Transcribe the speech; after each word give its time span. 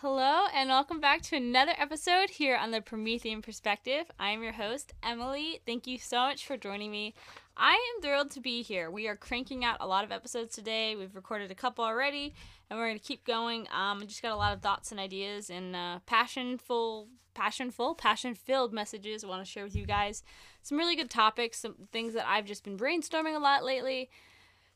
Hello, 0.00 0.46
and 0.54 0.68
welcome 0.68 1.00
back 1.00 1.22
to 1.22 1.36
another 1.36 1.72
episode 1.76 2.30
here 2.30 2.56
on 2.56 2.70
the 2.70 2.80
Promethean 2.80 3.42
Perspective. 3.42 4.04
I 4.16 4.30
am 4.30 4.44
your 4.44 4.52
host, 4.52 4.92
Emily. 5.02 5.58
Thank 5.66 5.88
you 5.88 5.98
so 5.98 6.18
much 6.18 6.46
for 6.46 6.56
joining 6.56 6.92
me. 6.92 7.14
I 7.56 7.72
am 7.72 8.00
thrilled 8.00 8.30
to 8.30 8.40
be 8.40 8.62
here. 8.62 8.92
We 8.92 9.08
are 9.08 9.16
cranking 9.16 9.64
out 9.64 9.78
a 9.80 9.88
lot 9.88 10.04
of 10.04 10.12
episodes 10.12 10.54
today. 10.54 10.94
We've 10.94 11.16
recorded 11.16 11.50
a 11.50 11.56
couple 11.56 11.84
already, 11.84 12.32
and 12.70 12.78
we're 12.78 12.86
going 12.86 12.98
to 13.00 13.04
keep 13.04 13.24
going. 13.24 13.62
Um, 13.76 13.98
I 14.00 14.04
just 14.04 14.22
got 14.22 14.30
a 14.30 14.36
lot 14.36 14.54
of 14.54 14.62
thoughts 14.62 14.92
and 14.92 15.00
ideas 15.00 15.50
and 15.50 15.74
uh, 15.74 15.98
passionful, 16.06 17.08
passionful, 17.34 17.96
passion-filled 17.96 18.72
messages 18.72 19.24
I 19.24 19.26
want 19.26 19.44
to 19.44 19.50
share 19.50 19.64
with 19.64 19.74
you 19.74 19.84
guys. 19.84 20.22
Some 20.62 20.78
really 20.78 20.94
good 20.94 21.10
topics, 21.10 21.58
some 21.58 21.74
things 21.90 22.14
that 22.14 22.28
I've 22.28 22.46
just 22.46 22.62
been 22.62 22.78
brainstorming 22.78 23.34
a 23.34 23.40
lot 23.40 23.64
lately. 23.64 24.10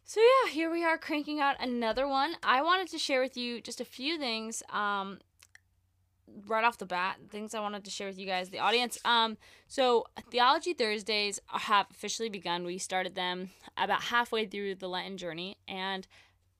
So 0.04 0.20
yeah, 0.20 0.52
here 0.52 0.70
we 0.70 0.84
are 0.84 0.98
cranking 0.98 1.40
out 1.40 1.56
another 1.60 2.06
one. 2.06 2.34
I 2.42 2.62
wanted 2.62 2.88
to 2.88 2.98
share 2.98 3.20
with 3.20 3.36
you 3.36 3.60
just 3.60 3.80
a 3.80 3.84
few 3.84 4.18
things 4.18 4.62
um 4.70 5.18
right 6.46 6.64
off 6.64 6.78
the 6.78 6.86
bat, 6.86 7.18
things 7.30 7.54
I 7.54 7.60
wanted 7.60 7.84
to 7.84 7.90
share 7.90 8.08
with 8.08 8.18
you 8.18 8.26
guys, 8.26 8.50
the 8.50 8.58
audience. 8.58 8.98
Um 9.04 9.36
so 9.68 10.06
Theology 10.30 10.74
Thursdays 10.74 11.40
have 11.46 11.86
officially 11.90 12.28
begun. 12.28 12.64
We 12.64 12.78
started 12.78 13.14
them 13.14 13.50
about 13.76 14.02
halfway 14.04 14.46
through 14.46 14.76
the 14.76 14.88
Lenten 14.88 15.16
journey 15.16 15.56
and 15.68 16.06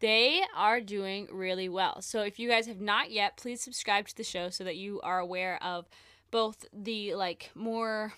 they 0.00 0.42
are 0.56 0.80
doing 0.80 1.28
really 1.30 1.68
well. 1.68 2.02
So 2.02 2.22
if 2.22 2.38
you 2.38 2.48
guys 2.48 2.66
have 2.66 2.80
not 2.80 3.10
yet, 3.10 3.36
please 3.36 3.60
subscribe 3.60 4.08
to 4.08 4.16
the 4.16 4.24
show 4.24 4.50
so 4.50 4.64
that 4.64 4.76
you 4.76 5.00
are 5.02 5.20
aware 5.20 5.62
of 5.62 5.88
both 6.30 6.64
the 6.72 7.14
like 7.14 7.50
more 7.54 8.14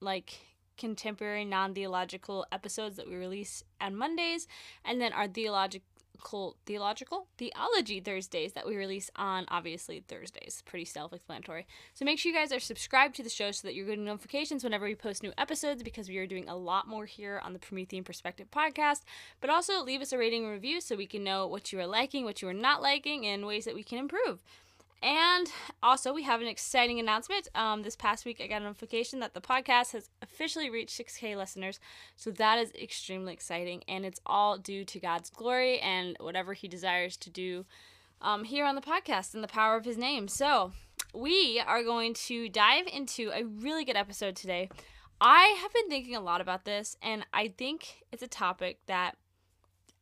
like 0.00 0.40
contemporary 0.76 1.44
non-theological 1.44 2.46
episodes 2.52 2.96
that 2.96 3.08
we 3.08 3.16
release 3.16 3.62
on 3.80 3.96
Mondays 3.96 4.46
and 4.84 5.00
then 5.00 5.12
our 5.12 5.28
theological 5.28 5.82
theological 6.64 7.26
theology 7.36 8.00
Thursdays 8.00 8.52
that 8.52 8.66
we 8.66 8.76
release 8.76 9.10
on 9.16 9.44
obviously 9.48 10.02
Thursdays. 10.06 10.62
Pretty 10.64 10.84
self-explanatory. 10.84 11.66
So 11.92 12.04
make 12.04 12.18
sure 12.18 12.32
you 12.32 12.38
guys 12.38 12.52
are 12.52 12.60
subscribed 12.60 13.14
to 13.16 13.22
the 13.22 13.28
show 13.28 13.50
so 13.50 13.66
that 13.66 13.74
you're 13.74 13.86
getting 13.86 14.04
notifications 14.04 14.64
whenever 14.64 14.86
we 14.86 14.94
post 14.94 15.22
new 15.22 15.32
episodes 15.36 15.82
because 15.82 16.08
we 16.08 16.18
are 16.18 16.26
doing 16.26 16.48
a 16.48 16.56
lot 16.56 16.88
more 16.88 17.04
here 17.04 17.40
on 17.44 17.52
the 17.52 17.58
Promethean 17.58 18.04
Perspective 18.04 18.50
podcast. 18.50 19.02
But 19.40 19.50
also 19.50 19.82
leave 19.82 20.00
us 20.00 20.12
a 20.12 20.18
rating 20.18 20.44
and 20.44 20.52
review 20.52 20.80
so 20.80 20.96
we 20.96 21.06
can 21.06 21.24
know 21.24 21.46
what 21.46 21.72
you 21.72 21.80
are 21.80 21.86
liking, 21.86 22.24
what 22.24 22.40
you 22.40 22.48
are 22.48 22.54
not 22.54 22.80
liking, 22.80 23.26
and 23.26 23.46
ways 23.46 23.64
that 23.64 23.74
we 23.74 23.82
can 23.82 23.98
improve. 23.98 24.40
And 25.04 25.52
also, 25.82 26.14
we 26.14 26.22
have 26.22 26.40
an 26.40 26.46
exciting 26.46 26.98
announcement. 26.98 27.48
Um, 27.54 27.82
this 27.82 27.94
past 27.94 28.24
week, 28.24 28.40
I 28.42 28.46
got 28.46 28.62
a 28.62 28.64
notification 28.64 29.20
that 29.20 29.34
the 29.34 29.40
podcast 29.42 29.92
has 29.92 30.08
officially 30.22 30.70
reached 30.70 30.98
6K 30.98 31.36
listeners. 31.36 31.78
So 32.16 32.30
that 32.30 32.58
is 32.58 32.72
extremely 32.72 33.34
exciting. 33.34 33.84
And 33.86 34.06
it's 34.06 34.20
all 34.24 34.56
due 34.56 34.82
to 34.86 34.98
God's 34.98 35.28
glory 35.28 35.78
and 35.80 36.16
whatever 36.20 36.54
He 36.54 36.68
desires 36.68 37.18
to 37.18 37.28
do 37.28 37.66
um, 38.22 38.44
here 38.44 38.64
on 38.64 38.76
the 38.76 38.80
podcast 38.80 39.34
and 39.34 39.44
the 39.44 39.48
power 39.48 39.76
of 39.76 39.84
His 39.84 39.98
name. 39.98 40.26
So 40.26 40.72
we 41.12 41.62
are 41.66 41.82
going 41.82 42.14
to 42.14 42.48
dive 42.48 42.86
into 42.90 43.30
a 43.34 43.44
really 43.44 43.84
good 43.84 43.96
episode 43.96 44.36
today. 44.36 44.70
I 45.20 45.58
have 45.60 45.72
been 45.74 45.90
thinking 45.90 46.16
a 46.16 46.20
lot 46.20 46.40
about 46.40 46.64
this, 46.64 46.96
and 47.02 47.26
I 47.30 47.48
think 47.48 48.04
it's 48.10 48.22
a 48.22 48.26
topic 48.26 48.78
that 48.86 49.18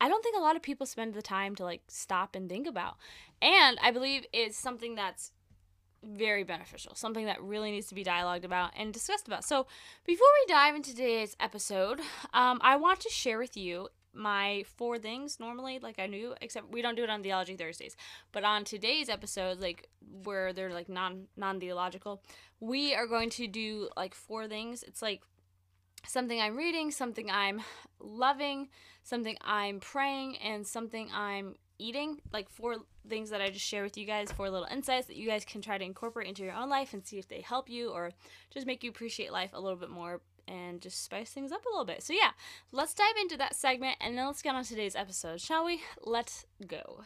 I 0.02 0.08
don't 0.08 0.20
think 0.20 0.36
a 0.36 0.40
lot 0.40 0.56
of 0.56 0.62
people 0.62 0.84
spend 0.84 1.14
the 1.14 1.22
time 1.22 1.54
to 1.54 1.64
like 1.64 1.82
stop 1.86 2.34
and 2.34 2.48
think 2.48 2.66
about. 2.66 2.96
And 3.40 3.78
I 3.80 3.92
believe 3.92 4.26
it's 4.32 4.58
something 4.58 4.96
that's 4.96 5.30
very 6.02 6.42
beneficial, 6.42 6.96
something 6.96 7.26
that 7.26 7.40
really 7.40 7.70
needs 7.70 7.86
to 7.86 7.94
be 7.94 8.02
dialogued 8.02 8.44
about 8.44 8.72
and 8.76 8.92
discussed 8.92 9.28
about. 9.28 9.44
So, 9.44 9.68
before 10.04 10.26
we 10.40 10.52
dive 10.52 10.74
into 10.74 10.90
today's 10.90 11.36
episode, 11.38 12.00
um, 12.34 12.58
I 12.62 12.74
want 12.74 12.98
to 13.02 13.10
share 13.10 13.38
with 13.38 13.56
you 13.56 13.90
my 14.14 14.64
four 14.76 14.98
things 14.98 15.40
normally 15.40 15.78
like 15.78 15.98
i 15.98 16.06
knew 16.06 16.34
except 16.42 16.70
we 16.70 16.82
don't 16.82 16.96
do 16.96 17.02
it 17.02 17.08
on 17.08 17.22
theology 17.22 17.56
thursdays 17.56 17.96
but 18.30 18.44
on 18.44 18.62
today's 18.62 19.08
episode 19.08 19.58
like 19.58 19.88
where 20.24 20.52
they're 20.52 20.74
like 20.74 20.86
non 20.86 21.26
non-theological 21.34 22.22
we 22.60 22.94
are 22.94 23.06
going 23.06 23.30
to 23.30 23.46
do 23.46 23.88
like 23.96 24.14
four 24.14 24.46
things 24.46 24.82
it's 24.82 25.00
like 25.00 25.22
something 26.06 26.40
I'm 26.40 26.56
reading, 26.56 26.90
something 26.90 27.30
I'm 27.30 27.62
loving, 28.00 28.68
something 29.02 29.36
I'm 29.40 29.80
praying, 29.80 30.36
and 30.38 30.66
something 30.66 31.10
I'm 31.14 31.56
eating. 31.78 32.20
Like 32.32 32.48
four 32.48 32.76
things 33.08 33.30
that 33.30 33.40
I 33.40 33.50
just 33.50 33.64
share 33.64 33.82
with 33.82 33.96
you 33.96 34.06
guys, 34.06 34.30
four 34.32 34.50
little 34.50 34.68
insights 34.70 35.06
that 35.08 35.16
you 35.16 35.28
guys 35.28 35.44
can 35.44 35.60
try 35.60 35.78
to 35.78 35.84
incorporate 35.84 36.28
into 36.28 36.42
your 36.42 36.54
own 36.54 36.68
life 36.68 36.92
and 36.94 37.04
see 37.04 37.18
if 37.18 37.28
they 37.28 37.40
help 37.40 37.68
you 37.68 37.90
or 37.90 38.12
just 38.50 38.66
make 38.66 38.84
you 38.84 38.90
appreciate 38.90 39.32
life 39.32 39.50
a 39.52 39.60
little 39.60 39.78
bit 39.78 39.90
more 39.90 40.20
and 40.48 40.80
just 40.80 41.04
spice 41.04 41.30
things 41.30 41.52
up 41.52 41.64
a 41.64 41.68
little 41.68 41.84
bit. 41.84 42.02
So, 42.02 42.12
yeah, 42.12 42.30
let's 42.72 42.94
dive 42.94 43.16
into 43.20 43.36
that 43.38 43.54
segment 43.54 43.96
and 44.00 44.16
then 44.16 44.26
let's 44.26 44.42
get 44.42 44.54
on 44.54 44.64
today's 44.64 44.96
episode, 44.96 45.40
shall 45.40 45.64
we? 45.64 45.82
Let's 46.04 46.46
go. 46.66 47.02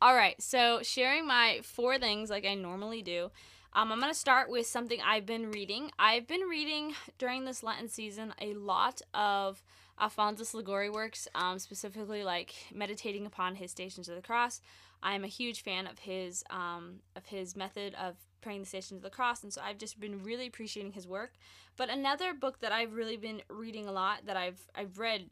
All 0.00 0.14
right, 0.14 0.40
so 0.40 0.78
sharing 0.82 1.26
my 1.26 1.58
four 1.64 1.98
things 1.98 2.30
like 2.30 2.46
I 2.46 2.54
normally 2.54 3.02
do. 3.02 3.32
Um, 3.72 3.90
I'm 3.90 3.98
going 3.98 4.12
to 4.12 4.18
start 4.18 4.48
with 4.48 4.64
something 4.64 5.00
I've 5.04 5.26
been 5.26 5.50
reading. 5.50 5.90
I've 5.98 6.28
been 6.28 6.42
reading 6.42 6.94
during 7.18 7.44
this 7.44 7.64
Lenten 7.64 7.88
season 7.88 8.32
a 8.40 8.54
lot 8.54 9.02
of 9.12 9.60
Alphonsus 10.00 10.54
Liguori 10.54 10.88
works, 10.88 11.26
um, 11.34 11.58
specifically 11.58 12.22
like 12.22 12.54
meditating 12.72 13.26
upon 13.26 13.56
his 13.56 13.72
Stations 13.72 14.08
of 14.08 14.14
the 14.14 14.22
Cross. 14.22 14.60
I'm 15.02 15.24
a 15.24 15.28
huge 15.28 15.64
fan 15.64 15.88
of 15.88 15.98
his 15.98 16.44
um, 16.48 17.00
of 17.16 17.26
his 17.26 17.56
method 17.56 17.96
of 17.96 18.14
praying 18.40 18.60
the 18.60 18.66
Stations 18.66 18.98
of 18.98 19.02
the 19.02 19.10
Cross, 19.10 19.42
and 19.42 19.52
so 19.52 19.60
I've 19.64 19.78
just 19.78 19.98
been 19.98 20.22
really 20.22 20.46
appreciating 20.46 20.92
his 20.92 21.08
work. 21.08 21.32
But 21.76 21.90
another 21.90 22.34
book 22.34 22.60
that 22.60 22.70
I've 22.70 22.94
really 22.94 23.16
been 23.16 23.42
reading 23.48 23.88
a 23.88 23.92
lot 23.92 24.26
that 24.26 24.36
I've 24.36 24.60
I've 24.76 25.00
read 25.00 25.28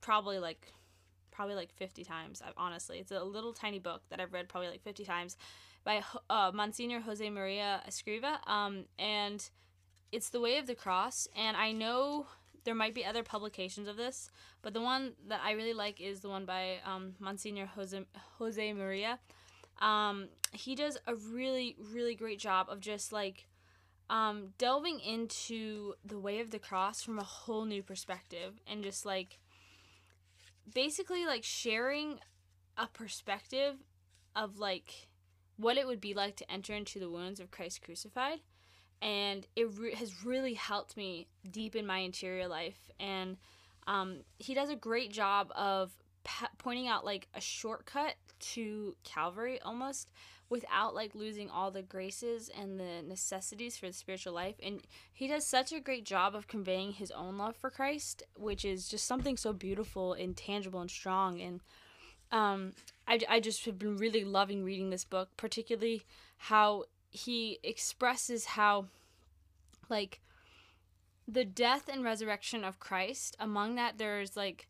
probably 0.00 0.38
like 0.38 0.72
probably 1.40 1.56
like 1.56 1.72
50 1.72 2.04
times, 2.04 2.42
honestly. 2.58 2.98
It's 2.98 3.12
a 3.12 3.24
little 3.24 3.54
tiny 3.54 3.78
book 3.78 4.02
that 4.10 4.20
I've 4.20 4.34
read 4.34 4.46
probably 4.46 4.68
like 4.68 4.82
50 4.82 5.06
times 5.06 5.38
by 5.84 6.02
uh, 6.28 6.50
Monsignor 6.52 7.00
Jose 7.00 7.30
Maria 7.30 7.80
Escriva. 7.88 8.46
Um, 8.46 8.84
and 8.98 9.48
it's 10.12 10.28
The 10.28 10.38
Way 10.38 10.58
of 10.58 10.66
the 10.66 10.74
Cross. 10.74 11.28
And 11.34 11.56
I 11.56 11.72
know 11.72 12.26
there 12.64 12.74
might 12.74 12.94
be 12.94 13.06
other 13.06 13.22
publications 13.22 13.88
of 13.88 13.96
this, 13.96 14.30
but 14.60 14.74
the 14.74 14.82
one 14.82 15.14
that 15.28 15.40
I 15.42 15.52
really 15.52 15.72
like 15.72 15.98
is 15.98 16.20
the 16.20 16.28
one 16.28 16.44
by 16.44 16.74
um, 16.84 17.14
Monsignor 17.18 17.64
Jose, 17.64 17.98
Jose 18.36 18.72
Maria. 18.74 19.18
Um, 19.80 20.28
he 20.52 20.74
does 20.74 20.98
a 21.06 21.14
really, 21.14 21.74
really 21.90 22.16
great 22.16 22.38
job 22.38 22.66
of 22.68 22.80
just 22.80 23.14
like 23.14 23.46
um, 24.10 24.48
delving 24.58 25.00
into 25.00 25.94
the 26.04 26.18
way 26.18 26.40
of 26.40 26.50
the 26.50 26.58
cross 26.58 27.02
from 27.02 27.18
a 27.18 27.24
whole 27.24 27.64
new 27.64 27.82
perspective 27.82 28.60
and 28.66 28.84
just 28.84 29.06
like 29.06 29.38
basically 30.72 31.26
like 31.26 31.44
sharing 31.44 32.18
a 32.76 32.86
perspective 32.86 33.76
of 34.34 34.58
like 34.58 35.08
what 35.56 35.76
it 35.76 35.86
would 35.86 36.00
be 36.00 36.14
like 36.14 36.36
to 36.36 36.50
enter 36.50 36.74
into 36.74 36.98
the 36.98 37.10
wounds 37.10 37.40
of 37.40 37.50
Christ 37.50 37.82
crucified. 37.82 38.40
And 39.02 39.46
it 39.56 39.68
re- 39.78 39.94
has 39.94 40.24
really 40.24 40.54
helped 40.54 40.96
me 40.96 41.28
deep 41.50 41.74
in 41.74 41.86
my 41.86 41.98
interior 41.98 42.48
life. 42.48 42.90
And 42.98 43.36
um, 43.86 44.20
he 44.38 44.54
does 44.54 44.70
a 44.70 44.76
great 44.76 45.10
job 45.10 45.50
of 45.54 45.92
pa- 46.24 46.50
pointing 46.58 46.88
out 46.88 47.04
like 47.04 47.28
a 47.34 47.40
shortcut 47.40 48.14
to 48.40 48.96
calvary 49.04 49.60
almost 49.62 50.10
without 50.50 50.94
like 50.94 51.14
losing 51.14 51.48
all 51.48 51.70
the 51.70 51.80
graces 51.80 52.50
and 52.50 52.78
the 52.78 53.02
necessities 53.06 53.78
for 53.78 53.86
the 53.86 53.92
spiritual 53.92 54.34
life. 54.34 54.56
And 54.62 54.82
he 55.12 55.28
does 55.28 55.46
such 55.46 55.72
a 55.72 55.80
great 55.80 56.04
job 56.04 56.34
of 56.34 56.48
conveying 56.48 56.92
his 56.92 57.12
own 57.12 57.38
love 57.38 57.56
for 57.56 57.70
christ 57.70 58.24
which 58.36 58.64
is 58.64 58.88
just 58.88 59.06
something 59.06 59.36
so 59.36 59.52
beautiful 59.52 60.12
and 60.12 60.36
tangible 60.36 60.80
and 60.80 60.90
strong. 60.90 61.40
And 61.40 61.60
um, 62.32 62.72
I, 63.06 63.20
I 63.28 63.40
just 63.40 63.64
have 63.64 63.78
been 63.78 63.96
really 63.96 64.24
loving 64.24 64.64
reading 64.64 64.90
this 64.90 65.04
book 65.04 65.30
particularly 65.36 66.02
how 66.36 66.84
he 67.10 67.58
expresses 67.62 68.44
how 68.44 68.86
like 69.88 70.20
the 71.26 71.44
death 71.44 71.88
and 71.88 72.04
resurrection 72.04 72.64
of 72.64 72.78
christ 72.78 73.36
among 73.40 73.74
that 73.74 73.98
there's 73.98 74.36
like 74.36 74.68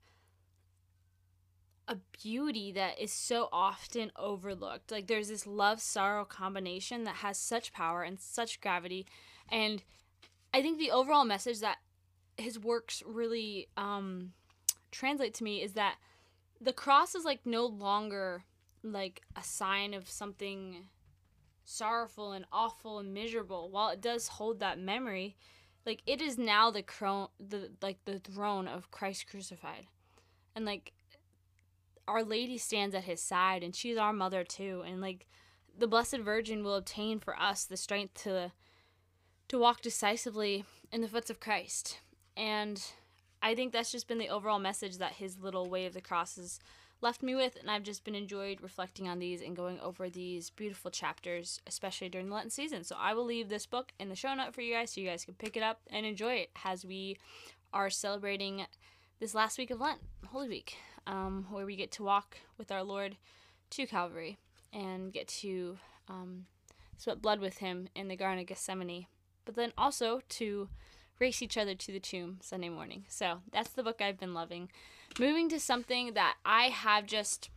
a 1.90 1.96
beauty 2.22 2.70
that 2.70 3.00
is 3.00 3.12
so 3.12 3.48
often 3.52 4.12
overlooked. 4.14 4.92
Like 4.92 5.08
there's 5.08 5.28
this 5.28 5.46
love 5.46 5.81
sorrow 5.81 6.25
combination 6.25 7.02
that 7.04 7.16
has 7.16 7.37
such 7.37 7.72
power 7.72 8.04
and 8.04 8.19
such 8.19 8.60
gravity. 8.60 9.06
And 9.50 9.82
I 10.54 10.62
think 10.62 10.78
the 10.78 10.92
overall 10.92 11.25
message 11.25 11.58
that 11.60 11.78
his 12.38 12.60
works 12.60 13.02
really 13.04 13.69
um, 13.76 14.32
translate 14.92 15.34
to 15.34 15.44
me 15.44 15.62
is 15.62 15.72
that 15.72 15.96
the 16.60 16.72
cross 16.72 17.16
is 17.16 17.25
like 17.25 17.44
no 17.44 17.66
longer 17.66 18.44
like 18.84 19.22
a 19.34 19.43
sign 19.43 19.93
of 19.93 20.08
something 20.08 20.84
sorrowful 21.64 22.31
and 22.31 22.44
awful 22.52 23.00
and 23.00 23.12
miserable. 23.12 23.69
While 23.69 23.90
it 23.90 24.00
does 24.00 24.28
hold 24.28 24.60
that 24.60 24.78
memory, 24.78 25.36
like 25.84 26.02
it 26.06 26.20
is 26.20 26.38
now 26.38 26.70
the 26.70 26.82
crown 26.82 27.28
the 27.40 27.70
like 27.82 28.04
the 28.04 28.20
throne 28.20 28.69
of 28.69 28.93
Christ 28.93 29.26
crucified. 29.26 29.88
And 30.54 30.64
like 30.64 30.93
Our 32.10 32.24
Lady 32.24 32.58
stands 32.58 32.94
at 32.94 33.04
his 33.04 33.22
side 33.22 33.62
and 33.62 33.74
she's 33.74 33.96
our 33.96 34.12
mother 34.12 34.42
too. 34.44 34.82
And 34.86 35.00
like 35.00 35.26
the 35.78 35.86
Blessed 35.86 36.18
Virgin 36.18 36.64
will 36.64 36.74
obtain 36.74 37.20
for 37.20 37.40
us 37.40 37.64
the 37.64 37.76
strength 37.76 38.22
to 38.24 38.52
to 39.48 39.58
walk 39.58 39.80
decisively 39.80 40.64
in 40.92 41.00
the 41.00 41.08
footsteps 41.08 41.30
of 41.30 41.40
Christ. 41.40 42.00
And 42.36 42.82
I 43.42 43.54
think 43.54 43.72
that's 43.72 43.92
just 43.92 44.06
been 44.06 44.18
the 44.18 44.28
overall 44.28 44.58
message 44.58 44.98
that 44.98 45.14
his 45.14 45.40
little 45.40 45.68
way 45.68 45.86
of 45.86 45.94
the 45.94 46.00
cross 46.00 46.36
has 46.36 46.60
left 47.00 47.22
me 47.22 47.34
with, 47.34 47.56
and 47.56 47.70
I've 47.70 47.82
just 47.82 48.04
been 48.04 48.14
enjoyed 48.14 48.60
reflecting 48.60 49.08
on 49.08 49.18
these 49.18 49.40
and 49.40 49.56
going 49.56 49.80
over 49.80 50.08
these 50.08 50.50
beautiful 50.50 50.90
chapters, 50.90 51.60
especially 51.66 52.08
during 52.08 52.28
the 52.28 52.34
Lenten 52.34 52.50
season. 52.50 52.84
So 52.84 52.96
I 52.98 53.14
will 53.14 53.24
leave 53.24 53.48
this 53.48 53.66
book 53.66 53.92
in 53.98 54.08
the 54.08 54.14
show 54.14 54.34
note 54.34 54.54
for 54.54 54.60
you 54.60 54.74
guys 54.74 54.92
so 54.92 55.00
you 55.00 55.08
guys 55.08 55.24
can 55.24 55.34
pick 55.34 55.56
it 55.56 55.62
up 55.62 55.80
and 55.90 56.04
enjoy 56.04 56.34
it 56.34 56.50
as 56.64 56.84
we 56.84 57.16
are 57.72 57.90
celebrating 57.90 58.66
this 59.20 59.34
last 59.34 59.58
week 59.58 59.70
of 59.70 59.81
Lent, 59.81 60.00
Holy 60.28 60.49
Week, 60.49 60.78
um, 61.06 61.46
where 61.50 61.67
we 61.67 61.76
get 61.76 61.93
to 61.93 62.02
walk 62.02 62.38
with 62.56 62.72
our 62.72 62.82
Lord 62.82 63.19
to 63.69 63.87
Calvary 63.87 64.38
and 64.72 65.12
get 65.12 65.28
to 65.28 65.76
um, 66.08 66.46
sweat 66.96 67.20
blood 67.20 67.38
with 67.38 67.58
him 67.58 67.88
in 67.94 68.08
the 68.08 68.17
Garden 68.17 68.40
of 68.40 68.46
Gethsemane, 68.46 69.06
but 69.44 69.56
then 69.56 69.75
also 69.76 70.22
to 70.31 70.70
race 71.19 71.43
each 71.43 71.58
other 71.58 71.75
to 71.75 71.93
the 71.93 72.00
tomb 72.00 72.38
Sunday 72.40 72.70
morning. 72.70 73.05
So 73.08 73.40
that's 73.52 73.69
the 73.69 73.82
book 73.82 74.00
I've 74.00 74.19
been 74.19 74.32
loving. 74.32 74.70
Moving 75.19 75.50
to 75.50 75.61
something 75.61 76.14
that 76.14 76.37
I 76.46 76.70
have 76.70 77.05
just 77.05 77.50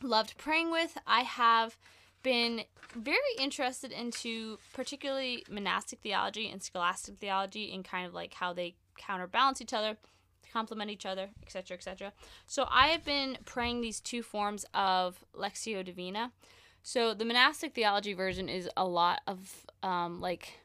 loved 0.00 0.38
praying 0.38 0.70
with, 0.70 0.96
I 1.08 1.22
have 1.22 1.76
been 2.22 2.62
very 2.94 3.18
interested 3.40 3.90
into 3.90 4.58
particularly 4.72 5.44
monastic 5.50 5.98
theology 6.02 6.48
and 6.48 6.62
scholastic 6.62 7.18
theology 7.18 7.74
and 7.74 7.84
kind 7.84 8.06
of 8.06 8.14
like 8.14 8.34
how 8.34 8.52
they 8.52 8.76
counterbalance 8.96 9.60
each 9.60 9.72
other 9.72 9.96
complement 10.54 10.90
each 10.90 11.04
other 11.04 11.28
etc 11.42 11.76
etc 11.76 12.12
so 12.46 12.66
i 12.70 12.86
have 12.86 13.04
been 13.04 13.36
praying 13.44 13.80
these 13.80 14.00
two 14.00 14.22
forms 14.22 14.64
of 14.72 15.24
Lectio 15.36 15.84
divina 15.84 16.32
so 16.82 17.14
the 17.14 17.24
monastic 17.24 17.74
theology 17.74 18.14
version 18.14 18.48
is 18.48 18.68
a 18.76 18.86
lot 18.86 19.20
of 19.26 19.66
um, 19.82 20.20
like 20.20 20.60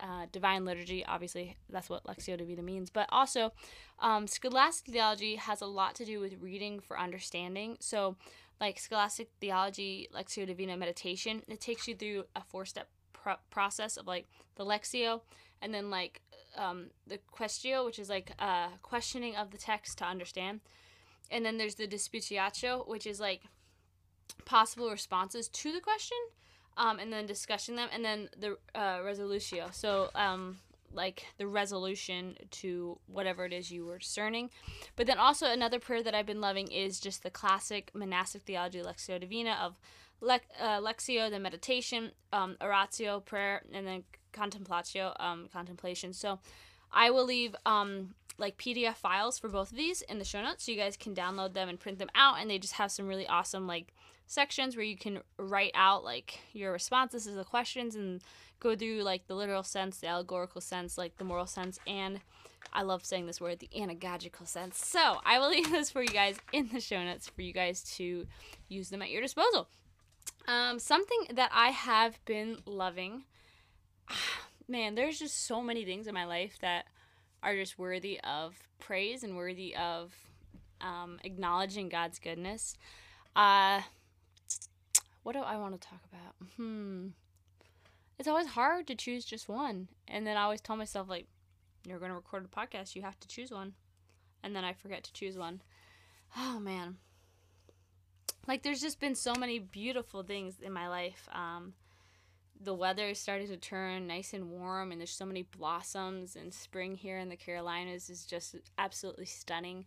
uh, 0.00 0.26
divine 0.32 0.64
liturgy. 0.64 1.04
Obviously, 1.04 1.56
that's 1.68 1.90
what 1.90 2.04
Lectio 2.04 2.36
Divina 2.36 2.62
means. 2.62 2.90
But 2.90 3.06
also, 3.10 3.52
um, 3.98 4.26
scholastic 4.26 4.92
theology 4.92 5.36
has 5.36 5.60
a 5.60 5.66
lot 5.66 5.94
to 5.96 6.04
do 6.04 6.20
with 6.20 6.40
reading 6.40 6.80
for 6.80 6.98
understanding. 6.98 7.76
So, 7.80 8.16
like 8.60 8.78
scholastic 8.78 9.28
theology, 9.40 10.08
Lectio 10.14 10.46
Divina 10.46 10.76
meditation, 10.76 11.42
it 11.48 11.60
takes 11.60 11.86
you 11.86 11.94
through 11.94 12.24
a 12.34 12.42
four 12.42 12.64
step 12.64 12.88
pro- 13.12 13.36
process 13.50 13.96
of 13.96 14.06
like 14.06 14.26
the 14.56 14.64
Lectio 14.64 15.20
and 15.62 15.72
then 15.72 15.90
like 15.90 16.20
um, 16.56 16.90
the 17.06 17.18
Questio, 17.32 17.84
which 17.84 17.98
is 17.98 18.08
like 18.08 18.32
uh, 18.38 18.68
questioning 18.82 19.36
of 19.36 19.50
the 19.50 19.58
text 19.58 19.98
to 19.98 20.04
understand. 20.04 20.60
And 21.30 21.44
then 21.44 21.58
there's 21.58 21.76
the 21.76 21.86
Disputatio, 21.86 22.88
which 22.88 23.06
is 23.06 23.20
like 23.20 23.42
possible 24.44 24.90
responses 24.90 25.48
to 25.48 25.72
the 25.72 25.80
question 25.80 26.18
um, 26.76 26.98
and 26.98 27.12
then 27.12 27.26
discussing 27.26 27.76
them, 27.76 27.88
and 27.92 28.04
then 28.04 28.28
the 28.38 28.56
uh, 28.74 28.98
resolutio. 28.98 29.72
So, 29.72 30.10
um, 30.14 30.58
like 30.92 31.26
the 31.38 31.46
resolution 31.46 32.36
to 32.50 32.98
whatever 33.06 33.44
it 33.44 33.52
is 33.52 33.70
you 33.70 33.84
were 33.84 33.98
discerning. 33.98 34.50
But 34.96 35.06
then 35.06 35.18
also 35.18 35.46
another 35.46 35.78
prayer 35.78 36.02
that 36.02 36.14
I've 36.16 36.26
been 36.26 36.40
loving 36.40 36.66
is 36.66 36.98
just 36.98 37.22
the 37.22 37.30
classic 37.30 37.92
monastic 37.94 38.42
theology 38.42 38.82
Lectio 38.82 39.20
Divina 39.20 39.56
of 39.62 39.78
le- 40.20 40.40
uh, 40.60 40.80
Lectio, 40.80 41.30
the 41.30 41.38
meditation, 41.38 42.10
um, 42.32 42.56
Oratio, 42.60 43.20
prayer, 43.20 43.62
and 43.72 43.86
then 43.86 44.02
Contemplatio, 44.32 45.14
um, 45.20 45.48
contemplation. 45.52 46.12
So 46.12 46.38
I 46.92 47.10
will 47.10 47.24
leave 47.24 47.54
um, 47.66 48.14
like 48.38 48.56
PDF 48.58 48.96
files 48.96 49.38
for 49.38 49.48
both 49.48 49.70
of 49.70 49.76
these 49.76 50.02
in 50.02 50.18
the 50.18 50.24
show 50.24 50.42
notes 50.42 50.64
so 50.64 50.72
you 50.72 50.78
guys 50.78 50.96
can 50.96 51.14
download 51.14 51.54
them 51.54 51.68
and 51.68 51.78
print 51.78 51.98
them 51.98 52.10
out. 52.14 52.36
And 52.40 52.50
they 52.50 52.58
just 52.58 52.74
have 52.74 52.90
some 52.90 53.06
really 53.06 53.26
awesome 53.26 53.66
like 53.66 53.94
sections 54.26 54.76
where 54.76 54.84
you 54.84 54.96
can 54.96 55.20
write 55.38 55.72
out 55.74 56.04
like 56.04 56.40
your 56.52 56.72
responses 56.72 57.24
to 57.24 57.32
the 57.32 57.44
questions 57.44 57.94
and 57.94 58.22
go 58.60 58.76
through 58.76 59.02
like 59.02 59.26
the 59.26 59.34
literal 59.34 59.62
sense, 59.62 59.98
the 59.98 60.06
allegorical 60.06 60.60
sense, 60.60 60.96
like 60.96 61.16
the 61.18 61.24
moral 61.24 61.46
sense, 61.46 61.80
and 61.86 62.20
I 62.72 62.82
love 62.82 63.04
saying 63.04 63.26
this 63.26 63.40
word, 63.40 63.58
the 63.58 63.70
anagogical 63.76 64.46
sense. 64.46 64.84
So 64.84 65.18
I 65.24 65.38
will 65.38 65.50
leave 65.50 65.70
this 65.70 65.90
for 65.90 66.02
you 66.02 66.08
guys 66.08 66.36
in 66.52 66.68
the 66.72 66.80
show 66.80 67.02
notes 67.02 67.28
for 67.28 67.42
you 67.42 67.52
guys 67.52 67.82
to 67.96 68.26
use 68.68 68.90
them 68.90 69.02
at 69.02 69.10
your 69.10 69.22
disposal. 69.22 69.68
Um, 70.46 70.78
something 70.78 71.26
that 71.34 71.50
I 71.52 71.70
have 71.70 72.24
been 72.24 72.58
loving, 72.66 73.24
man, 74.68 74.94
there's 74.94 75.18
just 75.18 75.46
so 75.46 75.62
many 75.62 75.84
things 75.84 76.06
in 76.06 76.14
my 76.14 76.24
life 76.24 76.58
that 76.60 76.86
are 77.42 77.54
just 77.54 77.78
worthy 77.78 78.20
of 78.22 78.54
praise 78.78 79.22
and 79.22 79.36
worthy 79.36 79.74
of 79.76 80.12
um, 80.80 81.18
acknowledging 81.24 81.88
God's 81.88 82.18
goodness. 82.18 82.76
Uh, 83.34 83.80
what 85.22 85.32
do 85.32 85.40
I 85.40 85.56
want 85.56 85.80
to 85.80 85.88
talk 85.88 86.00
about? 86.12 86.34
Hmm. 86.56 87.08
It's 88.18 88.28
always 88.28 88.48
hard 88.48 88.86
to 88.88 88.94
choose 88.94 89.24
just 89.24 89.48
one. 89.48 89.88
And 90.08 90.26
then 90.26 90.36
I 90.36 90.42
always 90.42 90.60
tell 90.60 90.76
myself, 90.76 91.08
like, 91.08 91.26
you're 91.86 91.98
going 91.98 92.10
to 92.10 92.16
record 92.16 92.44
a 92.44 92.48
podcast, 92.48 92.94
you 92.94 93.02
have 93.02 93.18
to 93.20 93.28
choose 93.28 93.50
one. 93.50 93.72
And 94.42 94.54
then 94.54 94.64
I 94.64 94.72
forget 94.72 95.04
to 95.04 95.12
choose 95.12 95.36
one. 95.36 95.62
Oh, 96.36 96.58
man. 96.58 96.96
Like, 98.46 98.62
there's 98.62 98.80
just 98.80 99.00
been 99.00 99.14
so 99.14 99.34
many 99.34 99.58
beautiful 99.58 100.22
things 100.22 100.60
in 100.60 100.72
my 100.72 100.88
life. 100.88 101.28
Um, 101.32 101.74
the 102.62 102.74
weather 102.74 103.08
is 103.08 103.18
starting 103.18 103.48
to 103.48 103.56
turn 103.56 104.06
nice 104.06 104.34
and 104.34 104.50
warm, 104.50 104.92
and 104.92 105.00
there's 105.00 105.10
so 105.10 105.24
many 105.24 105.42
blossoms, 105.42 106.36
and 106.36 106.52
spring 106.52 106.94
here 106.94 107.18
in 107.18 107.28
the 107.28 107.36
Carolinas 107.36 108.10
is 108.10 108.26
just 108.26 108.54
absolutely 108.76 109.24
stunning. 109.24 109.86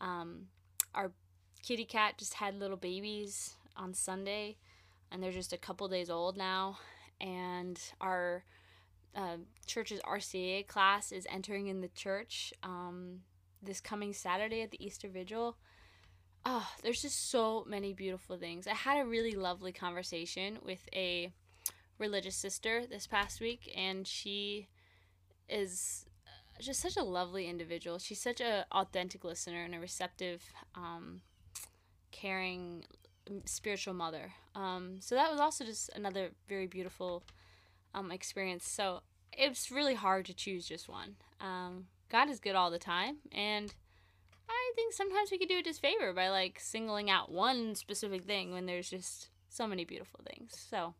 Um, 0.00 0.46
our 0.94 1.10
kitty 1.62 1.84
cat 1.84 2.18
just 2.18 2.34
had 2.34 2.58
little 2.58 2.76
babies 2.76 3.54
on 3.76 3.94
Sunday, 3.94 4.56
and 5.10 5.22
they're 5.22 5.32
just 5.32 5.52
a 5.52 5.58
couple 5.58 5.88
days 5.88 6.08
old 6.08 6.36
now. 6.36 6.78
And 7.20 7.80
our 8.00 8.44
uh, 9.16 9.38
church's 9.66 10.00
RCA 10.00 10.66
class 10.68 11.10
is 11.10 11.26
entering 11.30 11.66
in 11.66 11.80
the 11.80 11.88
church 11.88 12.52
um, 12.62 13.20
this 13.60 13.80
coming 13.80 14.12
Saturday 14.12 14.62
at 14.62 14.70
the 14.70 14.84
Easter 14.84 15.08
Vigil. 15.08 15.56
Oh, 16.46 16.68
there's 16.82 17.02
just 17.02 17.30
so 17.30 17.64
many 17.66 17.92
beautiful 17.92 18.36
things. 18.36 18.66
I 18.66 18.74
had 18.74 19.00
a 19.00 19.06
really 19.06 19.32
lovely 19.32 19.72
conversation 19.72 20.58
with 20.62 20.86
a 20.94 21.32
religious 21.98 22.36
sister 22.36 22.84
this 22.86 23.06
past 23.06 23.40
week, 23.40 23.72
and 23.76 24.06
she 24.06 24.68
is 25.48 26.06
just 26.60 26.80
such 26.80 26.96
a 26.96 27.02
lovely 27.02 27.48
individual. 27.48 27.98
She's 27.98 28.20
such 28.20 28.40
an 28.40 28.64
authentic 28.72 29.24
listener 29.24 29.64
and 29.64 29.74
a 29.74 29.80
receptive, 29.80 30.42
um, 30.74 31.20
caring 32.10 32.84
spiritual 33.44 33.94
mother. 33.94 34.32
Um, 34.54 34.96
so 35.00 35.14
that 35.14 35.30
was 35.30 35.40
also 35.40 35.64
just 35.64 35.90
another 35.94 36.30
very 36.48 36.66
beautiful 36.66 37.22
um, 37.94 38.10
experience. 38.12 38.68
So 38.68 39.02
it's 39.32 39.70
really 39.70 39.94
hard 39.94 40.26
to 40.26 40.34
choose 40.34 40.66
just 40.66 40.88
one. 40.88 41.16
Um, 41.40 41.86
God 42.08 42.28
is 42.28 42.38
good 42.38 42.54
all 42.54 42.70
the 42.70 42.78
time, 42.78 43.16
and 43.32 43.74
I 44.48 44.72
think 44.76 44.92
sometimes 44.92 45.30
we 45.30 45.38
could 45.38 45.48
do 45.48 45.58
a 45.58 45.62
disfavor 45.62 46.12
by 46.12 46.28
like 46.28 46.60
singling 46.60 47.10
out 47.10 47.32
one 47.32 47.74
specific 47.74 48.24
thing 48.24 48.52
when 48.52 48.66
there's 48.66 48.90
just 48.90 49.28
so 49.48 49.66
many 49.66 49.84
beautiful 49.84 50.20
things. 50.24 50.56
So 50.70 50.94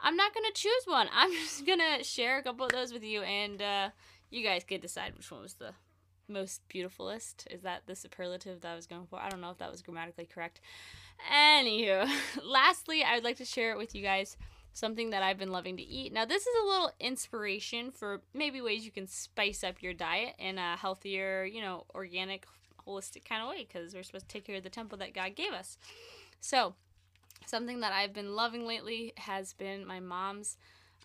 I'm 0.00 0.16
not 0.16 0.34
gonna 0.34 0.52
choose 0.54 0.84
one. 0.86 1.08
I'm 1.12 1.32
just 1.32 1.66
gonna 1.66 2.02
share 2.02 2.38
a 2.38 2.42
couple 2.42 2.66
of 2.66 2.72
those 2.72 2.92
with 2.92 3.04
you, 3.04 3.22
and 3.22 3.60
uh, 3.60 3.90
you 4.30 4.44
guys 4.44 4.64
can 4.64 4.80
decide 4.80 5.16
which 5.16 5.30
one 5.30 5.42
was 5.42 5.54
the 5.54 5.72
most 6.28 6.60
beautifulest. 6.68 7.46
Is 7.50 7.62
that 7.62 7.82
the 7.86 7.96
superlative 7.96 8.60
that 8.60 8.72
I 8.72 8.76
was 8.76 8.86
going 8.86 9.06
for? 9.06 9.18
I 9.18 9.28
don't 9.28 9.40
know 9.40 9.50
if 9.50 9.58
that 9.58 9.70
was 9.70 9.82
grammatically 9.82 10.26
correct. 10.26 10.60
Anywho, 11.32 12.08
lastly, 12.44 13.02
I 13.02 13.14
would 13.14 13.24
like 13.24 13.38
to 13.38 13.44
share 13.44 13.72
it 13.72 13.78
with 13.78 13.94
you 13.94 14.02
guys 14.02 14.36
something 14.72 15.10
that 15.10 15.22
I've 15.22 15.38
been 15.38 15.50
loving 15.50 15.76
to 15.76 15.82
eat. 15.82 16.12
Now, 16.12 16.24
this 16.24 16.42
is 16.42 16.54
a 16.62 16.66
little 16.66 16.92
inspiration 17.00 17.90
for 17.90 18.22
maybe 18.32 18.60
ways 18.60 18.84
you 18.84 18.92
can 18.92 19.08
spice 19.08 19.64
up 19.64 19.82
your 19.82 19.92
diet 19.92 20.34
in 20.38 20.58
a 20.58 20.76
healthier, 20.76 21.44
you 21.44 21.60
know, 21.60 21.84
organic, 21.94 22.46
holistic 22.86 23.24
kind 23.24 23.42
of 23.42 23.48
way 23.48 23.66
because 23.66 23.94
we're 23.94 24.02
supposed 24.02 24.28
to 24.28 24.32
take 24.32 24.44
care 24.44 24.56
of 24.56 24.62
the 24.62 24.70
temple 24.70 24.98
that 24.98 25.14
God 25.14 25.34
gave 25.34 25.52
us. 25.52 25.78
So, 26.40 26.74
something 27.48 27.80
that 27.80 27.92
I've 27.92 28.12
been 28.12 28.34
loving 28.34 28.66
lately 28.66 29.12
has 29.16 29.52
been 29.52 29.86
my 29.86 30.00
mom's 30.00 30.56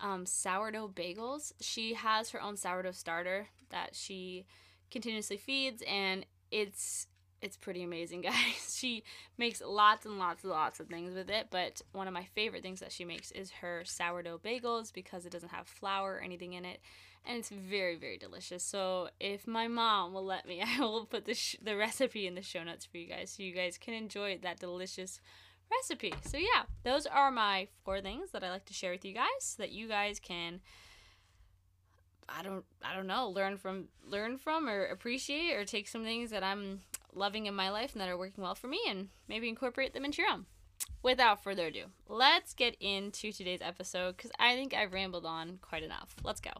um, 0.01 0.25
sourdough 0.25 0.89
bagels. 0.95 1.53
She 1.61 1.93
has 1.93 2.31
her 2.31 2.41
own 2.41 2.57
sourdough 2.57 2.91
starter 2.91 3.47
that 3.69 3.95
she 3.95 4.45
continuously 4.91 5.37
feeds, 5.37 5.83
and 5.87 6.25
it's 6.51 7.07
it's 7.41 7.57
pretty 7.57 7.83
amazing, 7.83 8.21
guys. 8.29 8.77
she 8.77 9.03
makes 9.37 9.61
lots 9.61 10.05
and 10.05 10.17
lots 10.17 10.43
and 10.43 10.51
lots 10.51 10.79
of 10.79 10.87
things 10.87 11.13
with 11.13 11.29
it, 11.29 11.47
but 11.51 11.81
one 11.91 12.07
of 12.07 12.13
my 12.13 12.23
favorite 12.35 12.63
things 12.63 12.79
that 12.79 12.91
she 12.91 13.03
makes 13.03 13.31
is 13.31 13.51
her 13.51 13.83
sourdough 13.85 14.39
bagels 14.39 14.93
because 14.93 15.25
it 15.25 15.31
doesn't 15.31 15.51
have 15.51 15.67
flour 15.67 16.13
or 16.15 16.21
anything 16.21 16.53
in 16.53 16.63
it, 16.65 16.79
and 17.25 17.37
it's 17.37 17.49
very 17.49 17.95
very 17.95 18.17
delicious. 18.17 18.63
So 18.63 19.09
if 19.19 19.45
my 19.47 19.67
mom 19.67 20.13
will 20.13 20.25
let 20.25 20.47
me, 20.47 20.61
I 20.65 20.79
will 20.81 21.05
put 21.05 21.25
the 21.25 21.33
sh- 21.33 21.57
the 21.61 21.75
recipe 21.75 22.27
in 22.27 22.35
the 22.35 22.41
show 22.41 22.63
notes 22.63 22.85
for 22.85 22.97
you 22.97 23.07
guys, 23.07 23.31
so 23.31 23.43
you 23.43 23.53
guys 23.53 23.77
can 23.77 23.93
enjoy 23.93 24.37
that 24.41 24.59
delicious 24.59 25.19
recipe. 25.71 26.13
So 26.25 26.37
yeah, 26.37 26.63
those 26.83 27.05
are 27.05 27.31
my 27.31 27.67
four 27.83 28.01
things 28.01 28.31
that 28.31 28.43
I 28.43 28.49
like 28.49 28.65
to 28.65 28.73
share 28.73 28.91
with 28.91 29.05
you 29.05 29.13
guys, 29.13 29.27
so 29.39 29.63
that 29.63 29.71
you 29.71 29.87
guys 29.87 30.19
can 30.19 30.61
I 32.29 32.41
don't 32.41 32.65
I 32.83 32.95
don't 32.95 33.07
know 33.07 33.29
learn 33.29 33.57
from 33.57 33.85
learn 34.05 34.37
from 34.37 34.67
or 34.67 34.85
appreciate 34.85 35.55
or 35.55 35.65
take 35.65 35.87
some 35.87 36.03
things 36.03 36.31
that 36.31 36.43
I'm 36.43 36.81
loving 37.13 37.45
in 37.45 37.53
my 37.53 37.69
life 37.69 37.93
and 37.93 38.01
that 38.01 38.09
are 38.09 38.17
working 38.17 38.43
well 38.43 38.55
for 38.55 38.67
me 38.67 38.81
and 38.87 39.09
maybe 39.27 39.49
incorporate 39.49 39.93
them 39.93 40.05
into 40.05 40.21
your 40.21 40.31
own. 40.31 40.45
Without 41.01 41.43
further 41.43 41.67
ado, 41.67 41.85
let's 42.07 42.53
get 42.53 42.75
into 42.79 43.31
today's 43.31 43.61
episode 43.61 44.17
because 44.17 44.31
I 44.39 44.55
think 44.55 44.73
I've 44.73 44.93
rambled 44.93 45.25
on 45.25 45.59
quite 45.61 45.83
enough. 45.83 46.15
Let's 46.23 46.39
go. 46.41 46.51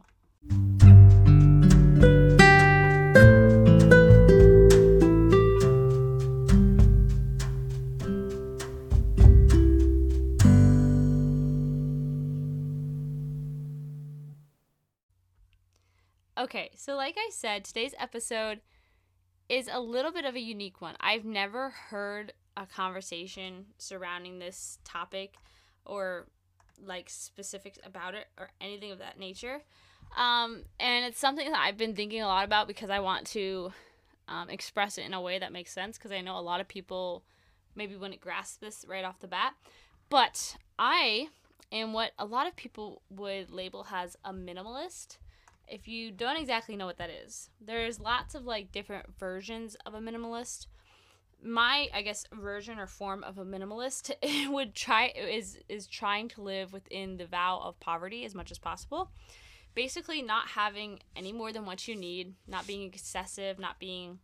So 16.84 16.96
like 16.96 17.16
I 17.16 17.30
said, 17.30 17.64
today's 17.64 17.94
episode 17.98 18.60
is 19.48 19.70
a 19.72 19.80
little 19.80 20.12
bit 20.12 20.26
of 20.26 20.34
a 20.34 20.40
unique 20.40 20.82
one. 20.82 20.96
I've 21.00 21.24
never 21.24 21.70
heard 21.70 22.34
a 22.58 22.66
conversation 22.66 23.64
surrounding 23.78 24.38
this 24.38 24.78
topic 24.84 25.36
or 25.86 26.26
like 26.84 27.08
specifics 27.08 27.78
about 27.86 28.12
it 28.14 28.26
or 28.38 28.50
anything 28.60 28.90
of 28.90 28.98
that 28.98 29.18
nature. 29.18 29.62
Um, 30.14 30.64
and 30.78 31.06
it's 31.06 31.18
something 31.18 31.50
that 31.50 31.58
I've 31.58 31.78
been 31.78 31.96
thinking 31.96 32.20
a 32.20 32.26
lot 32.26 32.44
about 32.44 32.68
because 32.68 32.90
I 32.90 33.00
want 33.00 33.26
to 33.28 33.72
um, 34.28 34.50
express 34.50 34.98
it 34.98 35.06
in 35.06 35.14
a 35.14 35.22
way 35.22 35.38
that 35.38 35.52
makes 35.52 35.72
sense 35.72 35.96
because 35.96 36.12
I 36.12 36.20
know 36.20 36.38
a 36.38 36.40
lot 36.40 36.60
of 36.60 36.68
people 36.68 37.24
maybe 37.74 37.96
wouldn't 37.96 38.20
grasp 38.20 38.60
this 38.60 38.84
right 38.86 39.06
off 39.06 39.20
the 39.20 39.26
bat. 39.26 39.54
But 40.10 40.58
I 40.78 41.28
am 41.72 41.94
what 41.94 42.12
a 42.18 42.26
lot 42.26 42.46
of 42.46 42.54
people 42.56 43.00
would 43.08 43.50
label 43.50 43.86
as 43.90 44.18
a 44.22 44.34
minimalist 44.34 45.16
if 45.68 45.88
you 45.88 46.10
don't 46.10 46.36
exactly 46.36 46.76
know 46.76 46.86
what 46.86 46.98
that 46.98 47.10
is, 47.10 47.50
there's 47.60 48.00
lots 48.00 48.34
of 48.34 48.44
like 48.44 48.72
different 48.72 49.06
versions 49.18 49.76
of 49.86 49.94
a 49.94 50.00
minimalist. 50.00 50.66
My, 51.42 51.88
I 51.92 52.02
guess, 52.02 52.26
version 52.32 52.78
or 52.78 52.86
form 52.86 53.22
of 53.22 53.38
a 53.38 53.44
minimalist 53.44 54.12
would 54.50 54.74
try 54.74 55.12
is 55.16 55.58
is 55.68 55.86
trying 55.86 56.28
to 56.30 56.42
live 56.42 56.72
within 56.72 57.16
the 57.16 57.26
vow 57.26 57.60
of 57.62 57.78
poverty 57.80 58.24
as 58.24 58.34
much 58.34 58.50
as 58.50 58.58
possible. 58.58 59.10
Basically, 59.74 60.22
not 60.22 60.48
having 60.48 61.00
any 61.16 61.32
more 61.32 61.52
than 61.52 61.66
what 61.66 61.88
you 61.88 61.96
need, 61.96 62.34
not 62.46 62.66
being 62.66 62.82
excessive, 62.82 63.58
not 63.58 63.80
being, 63.80 64.20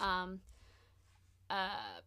um, 0.00 0.40
uh, 1.48 2.00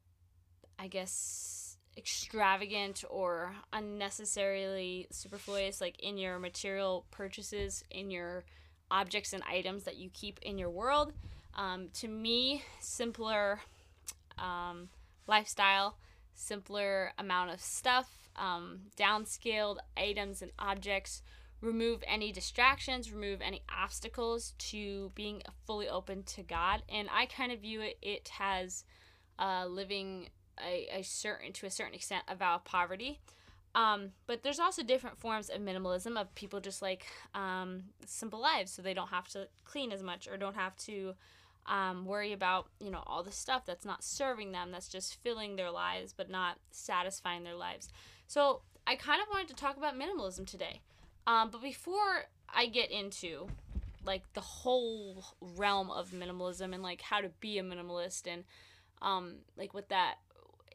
I 0.78 0.88
guess 0.88 1.65
extravagant 1.98 3.04
or 3.10 3.56
unnecessarily 3.72 5.08
superfluous 5.12 5.80
like 5.80 6.00
in 6.00 6.18
your 6.18 6.40
material 6.40 7.06
purchases 7.12 7.84
in 7.90 8.12
your 8.12 8.44
objects 8.92 9.34
and 9.34 9.44
items 9.50 9.84
that 9.84 9.98
you 9.98 10.10
keep 10.14 10.40
in 10.42 10.58
your 10.58 10.70
world. 10.70 11.14
Um, 11.56 11.90
to 11.96 12.08
me 12.08 12.64
simpler 12.80 13.62
um, 14.38 14.90
lifestyle 15.28 15.98
simpler 16.34 17.14
amount 17.18 17.52
of 17.52 17.62
stuff 17.62 18.30
um, 18.36 18.82
downscaled 18.98 19.78
items 19.96 20.42
and 20.42 20.52
objects 20.60 21.22
remove 21.62 22.04
any 22.06 22.34
distractions 22.34 23.14
remove 23.14 23.40
any 23.42 23.62
obstacles 23.74 24.54
to 24.58 25.12
being 25.16 25.42
fully 25.66 25.88
open 25.88 26.24
to 26.24 26.44
god. 26.44 26.84
And 26.90 27.08
i 27.14 27.26
kind 27.26 27.54
of 27.54 27.62
view 27.62 27.82
it 27.82 27.98
it 28.02 28.28
has 28.38 28.84
uh, 29.40 29.66
living 29.68 30.28
a, 30.64 31.00
a 31.00 31.04
certain 31.04 31.54
to 31.54 31.66
a 31.66 31.72
certain 31.72 31.94
extent 31.94 32.24
a 32.28 32.36
vow 32.36 32.56
of 32.56 32.66
poverty. 32.66 33.20
Um, 33.74 34.12
but 34.26 34.42
there's 34.42 34.60
also 34.60 34.84
different 34.84 35.18
forms 35.20 35.50
of 35.50 35.60
minimalism 35.60 36.20
of 36.20 36.34
people 36.34 36.62
just 36.62 36.82
like 36.82 37.06
um, 37.34 37.84
simple 38.06 38.40
lives, 38.40 38.72
so 38.72 38.82
they 38.82 38.94
don't 38.94 39.10
have 39.10 39.28
to 39.30 39.48
clean 39.66 39.92
as 39.92 40.02
much 40.02 40.28
or 40.30 40.38
don't 40.38 40.56
have 40.56 40.78
to 40.78 41.14
um, 41.66 42.06
worry 42.06 42.32
about 42.32 42.68
you 42.80 42.90
know 42.90 43.04
all 43.06 43.24
the 43.24 43.32
stuff 43.32 43.66
that's 43.66 43.86
not 43.86 44.04
serving 44.04 44.52
them, 44.54 44.72
that's 44.72 44.88
just 44.88 45.22
filling 45.22 45.56
their 45.56 45.72
lives 45.72 46.14
but 46.16 46.30
not 46.30 46.58
satisfying 46.72 47.44
their 47.44 47.56
lives. 47.56 47.90
So 48.28 48.62
I 48.88 48.96
kind 48.96 49.22
of 49.22 49.28
wanted 49.30 49.50
to 49.50 49.56
talk 49.56 49.78
about 49.78 49.96
minimalism 49.96 50.48
today. 50.48 50.82
Um, 51.28 51.50
but 51.50 51.62
before 51.62 52.26
I 52.54 52.68
get 52.68 52.92
into 52.92 53.48
like 54.06 54.22
the 54.34 54.42
whole 54.42 55.26
realm 55.42 55.90
of 55.90 56.12
minimalism 56.12 56.74
and 56.74 56.84
like 56.84 57.02
how 57.02 57.22
to 57.22 57.30
be 57.40 57.58
a 57.58 57.64
minimalist 57.64 58.28
and 58.28 58.44
um, 59.02 59.36
like 59.58 59.74
what 59.74 59.90
that 59.90 60.16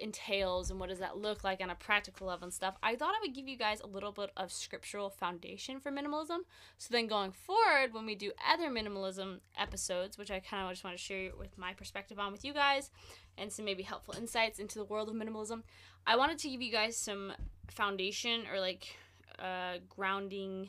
entails 0.01 0.71
and 0.71 0.81
what 0.81 0.89
does 0.89 0.99
that 0.99 1.19
look 1.19 1.45
like 1.45 1.61
on 1.61 1.71
a 1.71 1.75
practical 1.75 2.27
level 2.27 2.45
and 2.45 2.53
stuff, 2.53 2.75
I 2.83 2.97
thought 2.97 3.15
I 3.15 3.21
would 3.23 3.35
give 3.35 3.49
you 3.49 3.57
guys 3.57 3.81
a 3.81 3.87
little 3.87 4.13
bit 4.13 4.31
of 4.37 4.53
scriptural 4.53 5.11
foundation 5.11 5.81
for 5.81 5.91
minimalism. 5.91 6.41
So 6.79 6.89
then 6.91 7.07
going 7.07 7.33
forward, 7.33 7.93
when 7.93 8.07
we 8.07 8.15
do 8.15 8.33
other 8.49 8.69
minimalism 8.71 9.41
episodes, 9.59 10.19
which 10.19 10.31
I 10.31 10.41
kind 10.41 10.65
of 10.65 10.71
just 10.71 10.85
want 10.85 10.97
to 10.97 11.03
share 11.03 11.31
with 11.39 11.57
my 11.59 11.73
perspective 11.73 12.19
on 12.19 12.33
with 12.33 12.45
you 12.45 12.53
guys 12.53 12.91
and 13.39 13.53
some 13.53 13.65
maybe 13.65 13.83
helpful 13.83 14.15
insights 14.17 14.59
into 14.59 14.79
the 14.79 14.85
world 14.85 15.09
of 15.09 15.15
minimalism, 15.15 15.63
I 16.07 16.17
wanted 16.17 16.39
to 16.39 16.49
give 16.49 16.63
you 16.63 16.73
guys 16.73 16.97
some 16.97 17.33
foundation 17.69 18.45
or 18.53 18.61
like 18.61 18.97
uh, 19.39 19.79
grounding 19.89 20.69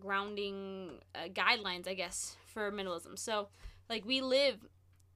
grounding 0.00 0.98
uh, 1.14 1.28
guidelines, 1.28 1.88
I 1.88 1.94
guess, 1.94 2.36
for 2.46 2.70
minimalism. 2.70 3.18
So, 3.18 3.48
like 3.88 4.04
we 4.04 4.20
live 4.20 4.58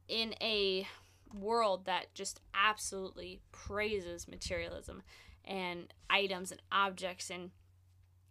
in 0.08 0.34
a 0.40 0.86
world 1.32 1.86
that 1.86 2.14
just 2.14 2.40
absolutely 2.54 3.40
praises 3.52 4.28
materialism 4.28 5.02
and 5.44 5.92
items 6.10 6.50
and 6.50 6.60
objects 6.70 7.30
and 7.30 7.50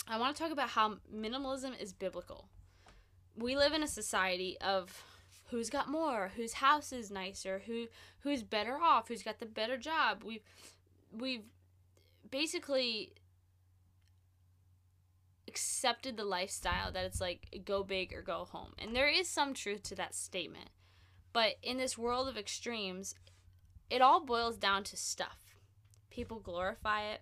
I 0.09 0.17
want 0.17 0.35
to 0.35 0.41
talk 0.41 0.53
about 0.53 0.69
how 0.69 0.97
minimalism 1.13 1.79
is 1.79 1.91
biblical. 1.91 2.47
We 3.35 3.57
live 3.57 3.73
in 3.73 3.83
a 3.83 3.87
society 3.87 4.57
of 4.61 5.03
who's 5.49 5.69
got 5.69 5.89
more, 5.89 6.31
whose 6.35 6.53
house 6.53 6.93
is 6.93 7.11
nicer, 7.11 7.61
who 7.65 7.87
who's 8.21 8.41
better 8.41 8.77
off, 8.77 9.09
who's 9.09 9.23
got 9.23 9.39
the 9.39 9.45
better 9.45 9.77
job. 9.77 10.23
We've 10.23 10.43
we've 11.11 11.43
basically 12.29 13.13
accepted 15.47 16.17
the 16.17 16.25
lifestyle 16.25 16.91
that 16.91 17.05
it's 17.05 17.21
like 17.21 17.63
go 17.65 17.83
big 17.83 18.13
or 18.13 18.21
go 18.21 18.45
home. 18.45 18.73
And 18.77 18.95
there 18.95 19.09
is 19.09 19.27
some 19.27 19.53
truth 19.53 19.83
to 19.83 19.95
that 19.95 20.15
statement. 20.15 20.69
But 21.37 21.57
in 21.61 21.77
this 21.77 21.99
world 21.99 22.27
of 22.27 22.35
extremes, 22.35 23.13
it 23.91 24.01
all 24.01 24.25
boils 24.25 24.57
down 24.57 24.83
to 24.85 24.97
stuff. 24.97 25.37
People 26.09 26.39
glorify 26.39 27.03
it. 27.11 27.21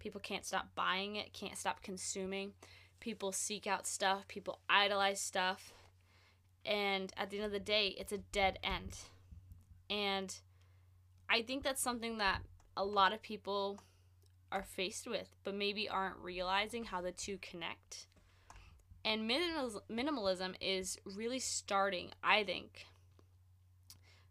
People 0.00 0.20
can't 0.20 0.44
stop 0.44 0.74
buying 0.74 1.14
it, 1.14 1.32
can't 1.32 1.56
stop 1.56 1.80
consuming. 1.80 2.54
People 2.98 3.30
seek 3.30 3.68
out 3.68 3.86
stuff, 3.86 4.26
people 4.26 4.58
idolize 4.68 5.20
stuff. 5.20 5.72
And 6.66 7.12
at 7.16 7.30
the 7.30 7.36
end 7.36 7.46
of 7.46 7.52
the 7.52 7.60
day, 7.60 7.94
it's 7.96 8.10
a 8.10 8.18
dead 8.18 8.58
end. 8.64 8.98
And 9.88 10.34
I 11.30 11.42
think 11.42 11.62
that's 11.62 11.80
something 11.80 12.18
that 12.18 12.40
a 12.76 12.84
lot 12.84 13.12
of 13.12 13.22
people 13.22 13.84
are 14.50 14.64
faced 14.64 15.06
with, 15.06 15.28
but 15.44 15.54
maybe 15.54 15.88
aren't 15.88 16.18
realizing 16.18 16.82
how 16.82 17.00
the 17.00 17.12
two 17.12 17.38
connect. 17.40 18.08
And 19.04 19.30
minimalism 19.30 20.56
is 20.60 20.98
really 21.04 21.38
starting, 21.38 22.10
I 22.20 22.42
think, 22.42 22.86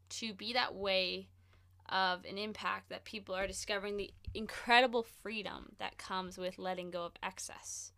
to 0.10 0.34
be 0.34 0.54
that 0.54 0.76
way 0.76 1.28
of 1.90 2.26
an 2.26 2.38
impact 2.38 2.90
that 2.90 3.04
people 3.04 3.36
are 3.36 3.48
discovering 3.48 3.98
the 3.98 4.12
incredible 4.34 5.04
freedom 5.04 5.74
that 5.80 5.98
comes 5.98 6.38
with 6.38 6.58
letting 6.58 6.92
go 6.92 7.06
of 7.06 7.14
excess. 7.22 7.92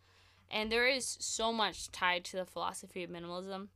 And 0.50 0.72
there 0.72 0.88
is 0.88 1.18
so 1.20 1.52
much 1.52 1.92
tied 1.92 2.24
to 2.26 2.38
the 2.38 2.46
philosophy 2.46 3.04
of 3.04 3.10
minimalism. 3.10 3.68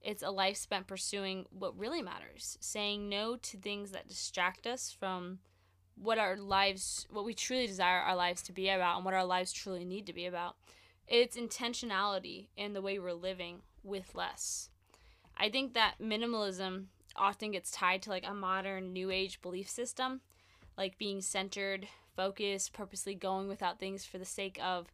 It's 0.00 0.22
a 0.22 0.30
life 0.30 0.56
spent 0.56 0.86
pursuing 0.86 1.46
what 1.50 1.78
really 1.78 2.02
matters, 2.02 2.58
saying 2.60 3.08
no 3.08 3.36
to 3.36 3.56
things 3.56 3.92
that 3.92 4.08
distract 4.08 4.66
us 4.66 4.94
from 4.98 5.38
what 5.94 6.18
our 6.18 6.36
lives, 6.36 7.06
what 7.10 7.24
we 7.24 7.34
truly 7.34 7.66
desire 7.66 8.00
our 8.00 8.16
lives 8.16 8.42
to 8.42 8.52
be 8.52 8.68
about, 8.68 8.96
and 8.96 9.04
what 9.04 9.14
our 9.14 9.24
lives 9.24 9.52
truly 9.52 9.84
need 9.84 10.06
to 10.06 10.12
be 10.12 10.26
about. 10.26 10.56
It's 11.06 11.36
intentionality 11.36 12.48
in 12.56 12.72
the 12.72 12.82
way 12.82 12.98
we're 12.98 13.12
living 13.12 13.62
with 13.84 14.14
less. 14.14 14.70
I 15.36 15.48
think 15.48 15.74
that 15.74 15.94
minimalism 16.00 16.86
often 17.16 17.50
gets 17.50 17.70
tied 17.70 18.02
to 18.02 18.10
like 18.10 18.26
a 18.26 18.34
modern 18.34 18.92
new 18.92 19.10
age 19.10 19.40
belief 19.42 19.68
system, 19.68 20.20
like 20.76 20.98
being 20.98 21.20
centered, 21.20 21.88
focused, 22.16 22.72
purposely 22.72 23.14
going 23.14 23.48
without 23.48 23.78
things 23.78 24.04
for 24.04 24.18
the 24.18 24.24
sake 24.24 24.58
of 24.62 24.92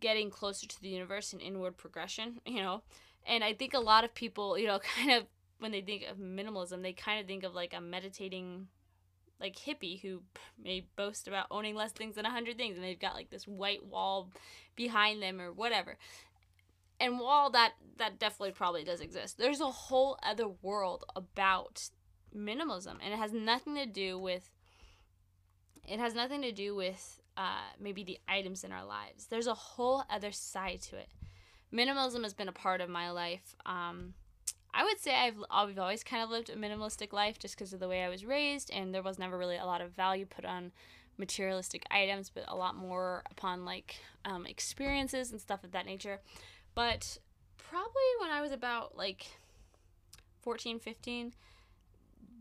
getting 0.00 0.30
closer 0.30 0.66
to 0.66 0.80
the 0.80 0.88
universe 0.88 1.32
and 1.32 1.42
inward 1.42 1.76
progression, 1.76 2.40
you 2.46 2.62
know. 2.62 2.82
And 3.26 3.42
I 3.42 3.54
think 3.54 3.74
a 3.74 3.80
lot 3.80 4.04
of 4.04 4.14
people, 4.14 4.58
you 4.58 4.66
know, 4.66 4.78
kind 4.96 5.12
of 5.12 5.24
when 5.58 5.72
they 5.72 5.80
think 5.80 6.04
of 6.10 6.18
minimalism, 6.18 6.82
they 6.82 6.92
kind 6.92 7.20
of 7.20 7.26
think 7.26 7.44
of 7.44 7.54
like 7.54 7.74
a 7.74 7.80
meditating 7.80 8.68
like 9.40 9.56
hippie 9.56 10.00
who 10.00 10.22
may 10.62 10.86
boast 10.96 11.28
about 11.28 11.46
owning 11.50 11.74
less 11.74 11.92
things 11.92 12.14
than 12.14 12.24
100 12.24 12.56
things 12.56 12.76
and 12.76 12.84
they've 12.84 13.00
got 13.00 13.14
like 13.14 13.30
this 13.30 13.46
white 13.46 13.84
wall 13.84 14.30
behind 14.76 15.22
them 15.22 15.40
or 15.40 15.52
whatever 15.52 15.96
and 17.00 17.18
while 17.18 17.50
that 17.50 17.72
that 17.96 18.18
definitely 18.18 18.52
probably 18.52 18.84
does 18.84 19.00
exist 19.00 19.38
there's 19.38 19.60
a 19.60 19.70
whole 19.70 20.18
other 20.22 20.48
world 20.62 21.04
about 21.14 21.88
minimalism 22.36 22.96
and 23.02 23.12
it 23.12 23.18
has 23.18 23.32
nothing 23.32 23.74
to 23.74 23.86
do 23.86 24.18
with 24.18 24.50
it 25.86 25.98
has 25.98 26.14
nothing 26.14 26.42
to 26.42 26.52
do 26.52 26.74
with 26.74 27.20
uh, 27.36 27.62
maybe 27.80 28.04
the 28.04 28.18
items 28.28 28.64
in 28.64 28.72
our 28.72 28.84
lives. 28.84 29.26
There's 29.26 29.46
a 29.46 29.54
whole 29.54 30.04
other 30.08 30.32
side 30.32 30.80
to 30.82 30.96
it. 30.96 31.08
Minimalism 31.72 32.22
has 32.22 32.34
been 32.34 32.48
a 32.48 32.52
part 32.52 32.80
of 32.80 32.88
my 32.88 33.10
life. 33.10 33.56
Um, 33.66 34.14
I 34.72 34.84
would 34.84 34.98
say 34.98 35.14
I've 35.14 35.36
I've 35.50 35.78
always 35.78 36.04
kind 36.04 36.22
of 36.22 36.30
lived 36.30 36.50
a 36.50 36.56
minimalistic 36.56 37.12
life 37.12 37.38
just 37.38 37.56
because 37.56 37.72
of 37.72 37.80
the 37.80 37.88
way 37.88 38.02
I 38.02 38.08
was 38.08 38.24
raised, 38.24 38.70
and 38.72 38.94
there 38.94 39.02
was 39.02 39.18
never 39.18 39.38
really 39.38 39.56
a 39.56 39.66
lot 39.66 39.80
of 39.80 39.92
value 39.92 40.26
put 40.26 40.44
on 40.44 40.72
materialistic 41.16 41.84
items, 41.90 42.30
but 42.30 42.44
a 42.48 42.56
lot 42.56 42.74
more 42.74 43.22
upon 43.30 43.64
like 43.64 43.96
um, 44.24 44.46
experiences 44.46 45.30
and 45.30 45.40
stuff 45.40 45.64
of 45.64 45.72
that 45.72 45.86
nature. 45.86 46.20
But 46.74 47.18
probably 47.56 48.02
when 48.20 48.30
I 48.30 48.40
was 48.40 48.52
about 48.52 48.96
like 48.96 49.26
14, 50.42 50.78
15, 50.78 51.32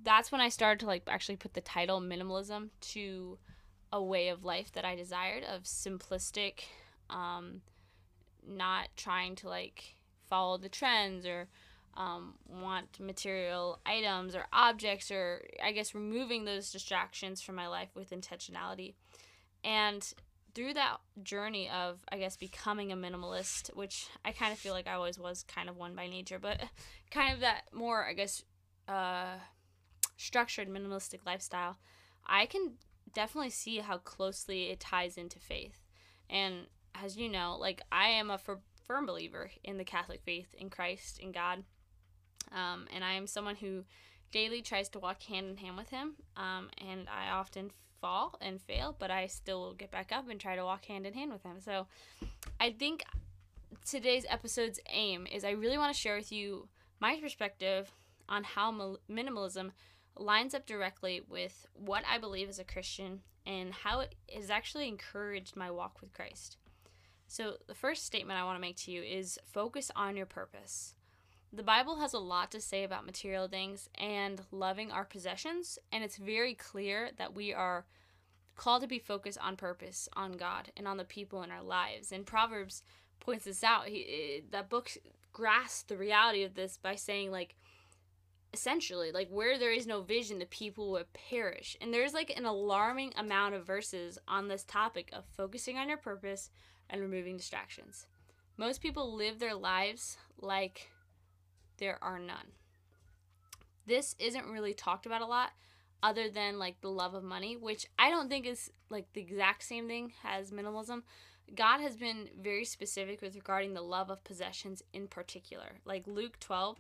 that's 0.04 0.32
when 0.32 0.42
I 0.42 0.50
started 0.50 0.80
to 0.82 0.86
like 0.86 1.04
actually 1.08 1.38
put 1.38 1.54
the 1.54 1.62
title 1.62 2.02
minimalism 2.02 2.70
to 2.82 3.38
a 3.92 4.04
way 4.04 4.30
of 4.30 4.44
life 4.44 4.72
that 4.74 4.86
I 4.86 4.96
desired 4.96 5.44
of 5.44 5.64
simplistic, 5.64 6.62
um, 7.10 7.62
not 8.46 8.90
trying 8.98 9.36
to 9.36 9.50
like 9.50 9.96
follow 10.28 10.58
the 10.58 10.70
trends 10.70 11.26
or 11.26 11.48
um, 11.96 12.34
want 12.48 13.00
material 13.00 13.80
items 13.86 14.36
or 14.36 14.48
objects 14.52 15.12
or 15.12 15.44
I 15.64 15.72
guess 15.72 15.94
removing 15.94 16.46
those 16.46 16.72
distractions 16.72 17.42
from 17.42 17.56
my 17.56 17.68
life 17.68 17.90
with 17.96 18.10
intentionality. 18.10 18.96
And 19.64 20.12
through 20.54 20.74
that 20.76 20.98
journey 21.24 21.70
of 21.70 22.00
I 22.12 22.18
guess 22.18 22.38
becoming 22.38 22.92
a 22.92 22.98
minimalist, 22.98 23.76
which 23.76 24.08
I 24.24 24.32
kind 24.32 24.54
of 24.54 24.60
feel 24.60 24.74
like 24.74 24.88
I 24.88 24.94
always 24.94 25.20
was 25.20 25.44
kind 25.44 25.70
of 25.70 25.78
one 25.78 25.96
by 25.96 26.08
nature, 26.08 26.40
but 26.40 26.62
kind 27.12 27.34
of 27.34 27.40
that 27.42 27.64
more 27.74 28.06
I 28.06 28.14
guess 28.14 28.44
uh, 28.88 29.36
structured 30.18 30.70
minimalistic 30.70 31.26
lifestyle, 31.26 31.78
I 32.26 32.46
can 32.46 32.74
definitely 33.14 33.52
see 33.52 33.78
how 33.78 33.98
closely 33.98 34.70
it 34.70 34.80
ties 34.80 35.18
into 35.18 35.40
faith. 35.40 35.80
And 36.30 36.68
as 36.96 37.18
you 37.18 37.30
know, 37.30 37.58
like 37.60 37.82
I 37.92 38.08
am 38.10 38.30
a 38.30 38.40
firm 38.88 39.06
believer 39.06 39.52
in 39.64 39.78
the 39.78 39.84
Catholic 39.84 40.22
faith 40.24 40.54
in 40.58 40.70
Christ 40.70 41.20
in 41.20 41.32
God. 41.32 41.64
Um, 42.52 42.88
and 42.94 43.04
I 43.04 43.14
am 43.14 43.28
someone 43.28 43.56
who 43.56 43.86
daily 44.32 44.62
tries 44.62 44.90
to 44.90 45.00
walk 45.00 45.24
hand 45.24 45.48
in 45.48 45.58
hand 45.58 45.78
with 45.78 45.90
Him. 45.90 46.16
Um, 46.36 46.70
and 46.78 47.08
I 47.10 47.32
often 47.32 47.72
fall 48.04 48.38
and 48.42 48.62
fail, 48.62 48.94
but 49.00 49.10
I 49.10 49.28
still 49.28 49.62
will 49.62 49.74
get 49.74 49.90
back 49.90 50.12
up 50.12 50.30
and 50.30 50.38
try 50.38 50.58
to 50.58 50.66
walk 50.66 50.84
hand 50.86 51.08
in 51.08 51.14
hand 51.14 51.32
with 51.32 51.44
Him. 51.44 51.62
So 51.62 51.88
I 52.60 52.72
think 52.72 53.04
today's 53.86 54.26
episode's 54.30 54.82
aim 54.90 55.26
is 55.32 55.46
I 55.46 55.52
really 55.52 55.78
want 55.78 55.96
to 55.96 56.00
share 56.00 56.18
with 56.18 56.30
you 56.30 56.68
my 57.00 57.18
perspective 57.22 57.94
on 58.28 58.44
how 58.44 58.98
minimalism 59.10 59.72
lines 60.18 60.54
up 60.54 60.66
directly 60.66 61.22
with 61.30 61.66
what 61.74 62.04
I 62.10 62.18
believe 62.18 62.50
as 62.50 62.60
a 62.60 62.66
Christian 62.66 63.22
and 63.46 63.74
how 63.74 64.02
it 64.02 64.16
has 64.36 64.50
actually 64.50 64.90
encouraged 64.90 65.56
my 65.56 65.72
walk 65.72 66.02
with 66.02 66.14
Christ. 66.14 66.58
So, 67.28 67.56
the 67.68 67.74
first 67.74 68.06
statement 68.06 68.38
I 68.38 68.44
want 68.44 68.58
to 68.58 68.62
make 68.62 68.76
to 68.78 68.92
you 68.92 69.02
is 69.02 69.40
focus 69.46 69.90
on 69.96 70.18
your 70.18 70.26
purpose. 70.26 70.94
The 71.56 71.62
Bible 71.62 71.98
has 71.98 72.14
a 72.14 72.20
lot 72.20 72.50
to 72.52 72.60
say 72.60 72.84
about 72.84 73.06
material 73.06 73.48
things 73.48 73.88
and 74.00 74.42
loving 74.52 74.92
our 74.92 75.06
possessions, 75.06 75.78
and 75.92 76.04
it's 76.04 76.18
very 76.18 76.56
clear 76.56 77.12
that 77.18 77.36
we 77.36 77.54
are 77.54 77.86
called 78.56 78.82
to 78.82 78.88
be 78.88 78.98
focused 78.98 79.38
on 79.40 79.56
purpose, 79.56 80.10
on 80.14 80.32
God, 80.32 80.72
and 80.76 80.88
on 80.88 80.98
the 80.98 81.04
people 81.04 81.44
in 81.44 81.52
our 81.52 81.62
lives. 81.62 82.12
And 82.12 82.26
Proverbs 82.26 82.82
points 83.20 83.46
this 83.46 83.64
out. 83.64 83.88
He, 83.88 84.02
eh, 84.02 84.42
that 84.50 84.72
book 84.72 84.90
grasps 85.32 85.84
the 85.84 85.96
reality 85.96 86.42
of 86.42 86.56
this 86.56 86.78
by 86.82 86.96
saying, 86.96 87.30
like, 87.30 87.56
essentially, 88.52 89.12
like, 89.12 89.30
where 89.30 89.60
there 89.60 89.72
is 89.72 89.86
no 89.86 90.02
vision, 90.02 90.40
the 90.40 90.48
people 90.48 90.92
will 90.92 91.06
perish. 91.30 91.78
And 91.80 91.94
there's 91.94 92.16
like 92.16 92.36
an 92.36 92.46
alarming 92.46 93.14
amount 93.16 93.54
of 93.54 93.68
verses 93.68 94.18
on 94.28 94.48
this 94.48 94.64
topic 94.64 95.12
of 95.14 95.24
focusing 95.38 95.78
on 95.78 95.88
your 95.88 95.98
purpose 95.98 96.50
and 96.90 97.00
removing 97.00 97.38
distractions. 97.38 98.08
Most 98.58 98.82
people 98.82 99.16
live 99.16 99.38
their 99.38 99.56
lives 99.56 100.18
like 100.40 100.90
there 101.78 101.98
are 102.02 102.20
none. 102.20 102.54
This 103.86 104.16
isn't 104.20 104.46
really 104.46 104.74
talked 104.74 105.06
about 105.06 105.22
a 105.22 105.26
lot 105.26 105.52
other 106.02 106.30
than 106.30 106.60
like 106.60 106.82
the 106.82 106.90
love 106.90 107.14
of 107.14 107.24
money, 107.24 107.56
which 107.56 107.88
I 107.98 108.10
don't 108.10 108.30
think 108.30 108.46
is 108.46 108.72
like 108.90 109.12
the 109.14 109.22
exact 109.22 109.64
same 109.64 109.88
thing 109.88 110.14
as 110.24 110.52
minimalism. 110.52 111.04
God 111.56 111.82
has 111.82 111.98
been 111.98 112.30
very 112.42 112.66
specific 112.66 113.22
with 113.22 113.36
regarding 113.36 113.74
the 113.74 113.82
love 113.82 114.10
of 114.10 114.24
possessions 114.24 114.82
in 114.94 115.08
particular. 115.08 115.80
Like 115.86 116.08
Luke 116.08 116.40
12 116.40 116.78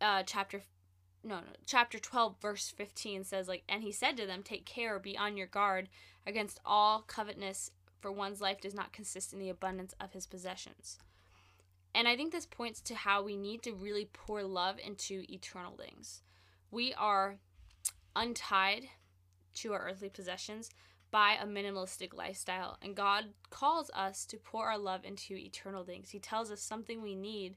uh 0.00 0.22
chapter 0.24 0.62
no, 1.22 1.36
no, 1.36 1.42
chapter 1.64 2.00
12 2.00 2.34
verse 2.42 2.74
15 2.76 3.22
says 3.22 3.46
like 3.46 3.62
and 3.68 3.84
he 3.84 3.92
said 3.92 4.16
to 4.16 4.26
them 4.26 4.42
take 4.42 4.66
care 4.66 4.98
be 4.98 5.16
on 5.16 5.36
your 5.36 5.46
guard 5.46 5.88
against 6.26 6.58
all 6.66 7.02
covetousness 7.02 7.70
for 8.02 8.10
one's 8.10 8.40
life 8.40 8.60
does 8.60 8.74
not 8.74 8.92
consist 8.92 9.32
in 9.32 9.38
the 9.38 9.48
abundance 9.48 9.94
of 10.00 10.12
his 10.12 10.26
possessions. 10.26 10.98
And 11.94 12.08
I 12.08 12.16
think 12.16 12.32
this 12.32 12.46
points 12.46 12.80
to 12.82 12.94
how 12.94 13.22
we 13.22 13.36
need 13.36 13.62
to 13.62 13.72
really 13.72 14.08
pour 14.12 14.42
love 14.42 14.76
into 14.84 15.24
eternal 15.28 15.76
things. 15.76 16.22
We 16.70 16.94
are 16.94 17.36
untied 18.16 18.88
to 19.54 19.72
our 19.74 19.88
earthly 19.88 20.08
possessions 20.08 20.70
by 21.10 21.36
a 21.40 21.46
minimalistic 21.46 22.14
lifestyle, 22.14 22.78
and 22.80 22.96
God 22.96 23.26
calls 23.50 23.90
us 23.94 24.24
to 24.26 24.38
pour 24.38 24.68
our 24.68 24.78
love 24.78 25.04
into 25.04 25.34
eternal 25.36 25.84
things. 25.84 26.08
He 26.08 26.18
tells 26.18 26.50
us 26.50 26.62
something 26.62 27.02
we 27.02 27.14
need 27.14 27.56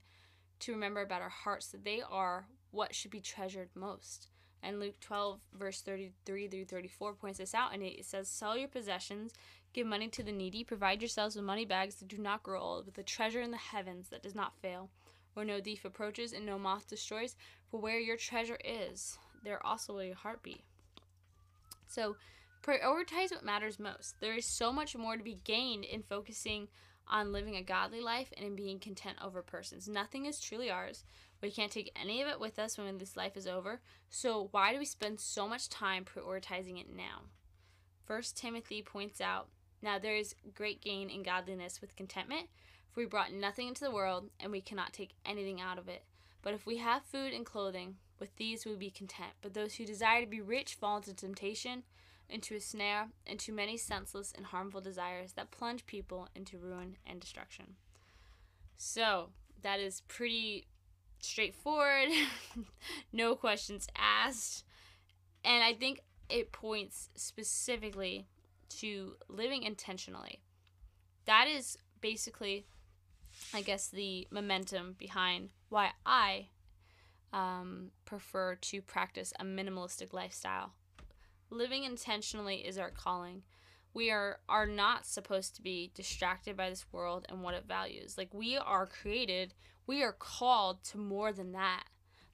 to 0.60 0.74
remember 0.74 1.02
about 1.02 1.22
our 1.22 1.30
hearts 1.30 1.68
that 1.68 1.86
they 1.86 2.02
are 2.02 2.48
what 2.72 2.94
should 2.94 3.12
be 3.12 3.22
treasured 3.22 3.70
most. 3.74 4.28
And 4.66 4.80
Luke 4.80 5.00
12, 5.00 5.40
verse 5.54 5.82
33 5.82 6.48
through 6.48 6.66
34 6.66 7.14
points 7.14 7.38
this 7.38 7.54
out, 7.54 7.74
and 7.74 7.84
it 7.84 8.04
says, 8.04 8.28
Sell 8.28 8.58
your 8.58 8.68
possessions 8.68 9.34
Give 9.76 9.86
money 9.86 10.08
to 10.08 10.24
the 10.24 10.32
needy. 10.32 10.64
Provide 10.64 11.02
yourselves 11.02 11.36
with 11.36 11.44
money 11.44 11.66
bags 11.66 11.96
that 11.96 12.08
do 12.08 12.18
not 12.18 12.44
grow 12.44 12.62
old, 12.62 12.86
with 12.86 12.98
a 12.98 13.04
treasure 13.04 13.42
in 13.42 13.52
the 13.52 13.58
heavens 13.58 14.08
that 14.08 14.24
does 14.24 14.34
not 14.34 14.56
fail, 14.62 14.90
where 15.34 15.46
no 15.46 15.60
thief 15.60 15.84
approaches 15.84 16.32
and 16.32 16.46
no 16.46 16.58
moth 16.58 16.88
destroys. 16.88 17.36
For 17.70 17.82
where 17.82 18.00
your 18.00 18.16
treasure 18.16 18.58
is, 18.64 19.18
there 19.44 19.64
also 19.66 19.92
will 19.92 20.06
your 20.06 20.16
heart 20.16 20.42
be. 20.42 20.64
So, 21.88 22.16
prioritize 22.64 23.32
what 23.32 23.44
matters 23.44 23.78
most. 23.78 24.16
There 24.22 24.38
is 24.38 24.46
so 24.46 24.72
much 24.72 24.96
more 24.96 25.18
to 25.18 25.24
be 25.24 25.40
gained 25.44 25.84
in 25.84 26.04
focusing 26.04 26.70
on 27.10 27.34
living 27.34 27.58
a 27.58 27.62
godly 27.62 28.00
life 28.00 28.32
and 28.38 28.46
in 28.46 28.56
being 28.56 28.80
content 28.80 29.18
over 29.22 29.42
persons. 29.42 29.90
Nothing 29.90 30.26
is 30.26 30.40
truly 30.40 30.72
ours. 30.72 31.04
We 31.46 31.52
can't 31.52 31.72
take 31.72 31.92
any 31.96 32.24
of 32.24 32.28
it 32.28 32.40
with 32.40 32.58
us 32.58 32.76
when 32.76 32.98
this 32.98 33.16
life 33.16 33.38
is 33.38 33.46
over. 33.46 33.80
So, 34.10 34.48
why 34.50 34.74
do 34.74 34.80
we 34.80 34.86
spend 34.86 35.20
so 35.20 35.48
much 35.48 35.70
time 35.70 36.04
prioritizing 36.04 36.82
it 36.82 36.88
now? 36.90 37.22
First 38.04 38.36
Timothy 38.36 38.82
points 38.82 39.22
out 39.22 39.50
now 39.80 40.00
there 40.00 40.16
is 40.16 40.34
great 40.56 40.82
gain 40.82 41.08
in 41.08 41.22
godliness 41.22 41.82
with 41.82 41.96
contentment, 41.96 42.48
for 42.92 43.02
we 43.02 43.06
brought 43.06 43.32
nothing 43.32 43.68
into 43.68 43.84
the 43.84 43.92
world, 43.92 44.32
and 44.40 44.52
we 44.52 44.60
cannot 44.60 44.92
take 44.92 45.14
anything 45.24 45.62
out 45.62 45.78
of 45.78 45.88
it. 45.88 46.02
But 46.42 46.56
if 46.56 46.66
we 46.66 46.78
have 46.78 47.04
food 47.04 47.32
and 47.32 47.46
clothing, 47.46 47.98
with 48.20 48.36
these 48.38 48.66
we 48.66 48.72
will 48.72 48.80
be 48.80 48.90
content. 48.90 49.34
But 49.44 49.54
those 49.54 49.76
who 49.76 49.86
desire 49.86 50.22
to 50.22 50.28
be 50.28 50.42
rich 50.42 50.74
fall 50.74 50.98
into 50.98 51.14
temptation, 51.14 51.84
into 52.28 52.56
a 52.56 52.60
snare, 52.60 53.10
into 53.28 53.54
many 53.54 53.78
senseless 53.78 54.34
and 54.36 54.48
harmful 54.48 54.82
desires 54.82 55.34
that 55.34 55.52
plunge 55.52 55.86
people 55.86 56.28
into 56.34 56.58
ruin 56.58 56.98
and 57.06 57.20
destruction. 57.20 57.76
So, 58.76 59.30
that 59.62 59.80
is 59.80 60.02
pretty 60.08 60.66
straightforward, 61.26 62.10
no 63.14 63.36
questions 63.36 63.88
asked. 63.96 64.64
And 65.44 65.64
I 65.64 65.74
think 65.74 66.02
it 66.30 66.52
points 66.52 67.10
specifically 67.16 68.28
to 68.70 69.16
living 69.30 69.64
intentionally. 69.64 70.42
That 71.26 71.48
is 71.48 71.78
basically, 72.02 72.66
I 73.54 73.62
guess, 73.62 73.90
the 73.90 74.28
momentum 74.32 74.96
behind 74.98 75.50
why 75.70 75.92
I 76.06 76.48
um, 77.34 77.92
prefer 78.06 78.56
to 78.56 78.82
practice 78.82 79.34
a 79.40 79.44
minimalistic 79.44 80.14
lifestyle. 80.14 80.74
Living 81.50 81.84
intentionally 81.84 82.58
is 82.58 82.78
our 82.78 82.92
calling. 82.92 83.44
We 83.94 84.10
are 84.12 84.40
are 84.50 84.66
not 84.66 85.06
supposed 85.06 85.56
to 85.56 85.62
be 85.62 85.92
distracted 85.94 86.58
by 86.58 86.70
this 86.70 86.86
world 86.92 87.26
and 87.30 87.42
what 87.42 87.54
it 87.54 87.66
values. 87.68 88.18
Like 88.18 88.34
we 88.34 88.58
are 88.58 88.88
created, 88.88 89.54
we 89.88 90.04
are 90.04 90.14
called 90.14 90.84
to 90.86 90.98
more 90.98 91.32
than 91.32 91.52
that. 91.54 91.86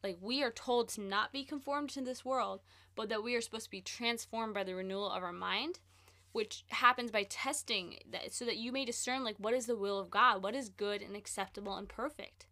Like 0.04 0.18
we 0.22 0.44
are 0.44 0.52
told 0.52 0.90
to 0.90 1.02
not 1.02 1.32
be 1.32 1.44
conformed 1.44 1.90
to 1.92 2.02
this 2.02 2.26
world, 2.26 2.62
but 2.96 3.10
that 3.10 3.24
we 3.24 3.36
are 3.36 3.42
supposed 3.42 3.66
to 3.66 3.72
be 3.72 3.82
transformed 3.82 4.54
by 4.54 4.64
the 4.64 4.76
renewal 4.76 5.12
of 5.12 5.24
our 5.24 5.34
mind 5.34 5.80
which 6.32 6.64
happens 6.70 7.12
by 7.12 7.24
testing 7.24 7.98
that 8.10 8.34
so 8.34 8.46
that 8.46 8.58
you 8.58 8.72
may 8.72 8.86
discern 8.86 9.24
like 9.24 9.36
what 9.38 9.54
is 9.54 9.66
the 9.66 9.76
will 9.76 10.00
of 10.00 10.10
God, 10.10 10.42
what 10.42 10.56
is 10.56 10.70
good 10.70 11.02
and 11.02 11.16
acceptable 11.16 11.76
and 11.76 11.90
perfect. 11.90 12.46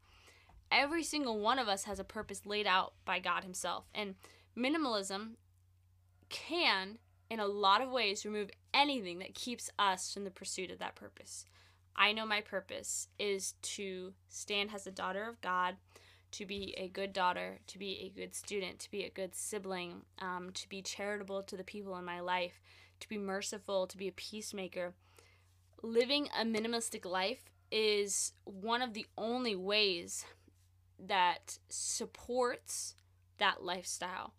Every 0.72 1.04
single 1.04 1.40
one 1.40 1.60
of 1.60 1.68
us 1.68 1.86
has 1.86 2.00
a 2.00 2.04
purpose 2.04 2.46
laid 2.46 2.68
out 2.68 2.94
by 3.06 3.20
God 3.20 3.44
himself. 3.44 3.86
And 3.96 4.16
minimalism 4.58 5.36
can 6.30 7.00
in 7.30 7.40
a 7.40 7.48
lot 7.48 7.82
of 7.82 7.90
ways 7.90 8.26
remove 8.26 8.52
anything 8.74 9.20
that 9.20 9.34
keeps 9.34 9.70
us 9.80 10.14
from 10.14 10.26
the 10.26 10.32
pursuit 10.32 10.72
of 10.72 10.80
that 10.80 10.96
purpose. 10.96 11.46
I 12.00 12.14
know 12.14 12.26
my 12.26 12.40
purpose 12.40 13.10
is 13.20 13.56
to 13.62 14.14
stand 14.30 14.70
as 14.74 14.88
a 14.88 14.92
daughter 14.92 15.28
of 15.28 15.42
God, 15.42 15.76
to 16.32 16.46
be 16.46 16.74
a 16.78 16.88
good 16.88 17.12
daughter, 17.12 17.60
to 17.68 17.78
be 17.78 18.00
a 18.06 18.18
good 18.18 18.34
student, 18.34 18.80
to 18.80 18.92
be 18.92 19.04
a 19.04 19.10
good 19.10 19.36
sibling, 19.36 20.04
um, 20.20 20.52
to 20.54 20.70
be 20.70 20.82
charitable 20.82 21.44
to 21.44 21.58
the 21.58 21.64
people 21.66 21.98
in 21.98 22.06
my 22.06 22.22
life, 22.22 22.62
to 23.02 23.10
be 23.10 23.18
merciful, 23.18 23.86
to 23.86 23.98
be 23.98 24.08
a 24.08 24.14
peacemaker. 24.14 24.94
Living 25.84 26.30
a 26.40 26.46
minimalistic 26.46 27.04
life 27.04 27.50
is 27.70 28.32
one 28.46 28.82
of 28.82 28.94
the 28.94 29.06
only 29.18 29.58
ways 29.58 30.26
that 30.98 31.60
supports 31.68 32.96
that 33.40 33.62
lifestyle. 33.62 34.34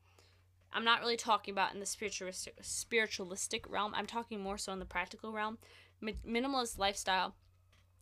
I'm 0.73 0.85
not 0.85 1.01
really 1.01 1.16
talking 1.16 1.53
about 1.53 1.75
in 1.75 1.81
the 1.81 1.87
spiritualistic 1.87 2.55
spiritualistic 2.62 3.68
realm. 3.68 3.92
I'm 3.94 4.07
talking 4.07 4.40
more 4.40 4.57
so 4.57 4.73
in 4.73 4.79
the 4.79 4.87
practical 4.87 5.33
realm. 5.33 5.59
minimalist 6.03 6.79
lifestyle 6.79 7.35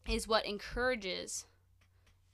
is 0.08 0.26
what 0.26 0.46
encourages 0.46 1.46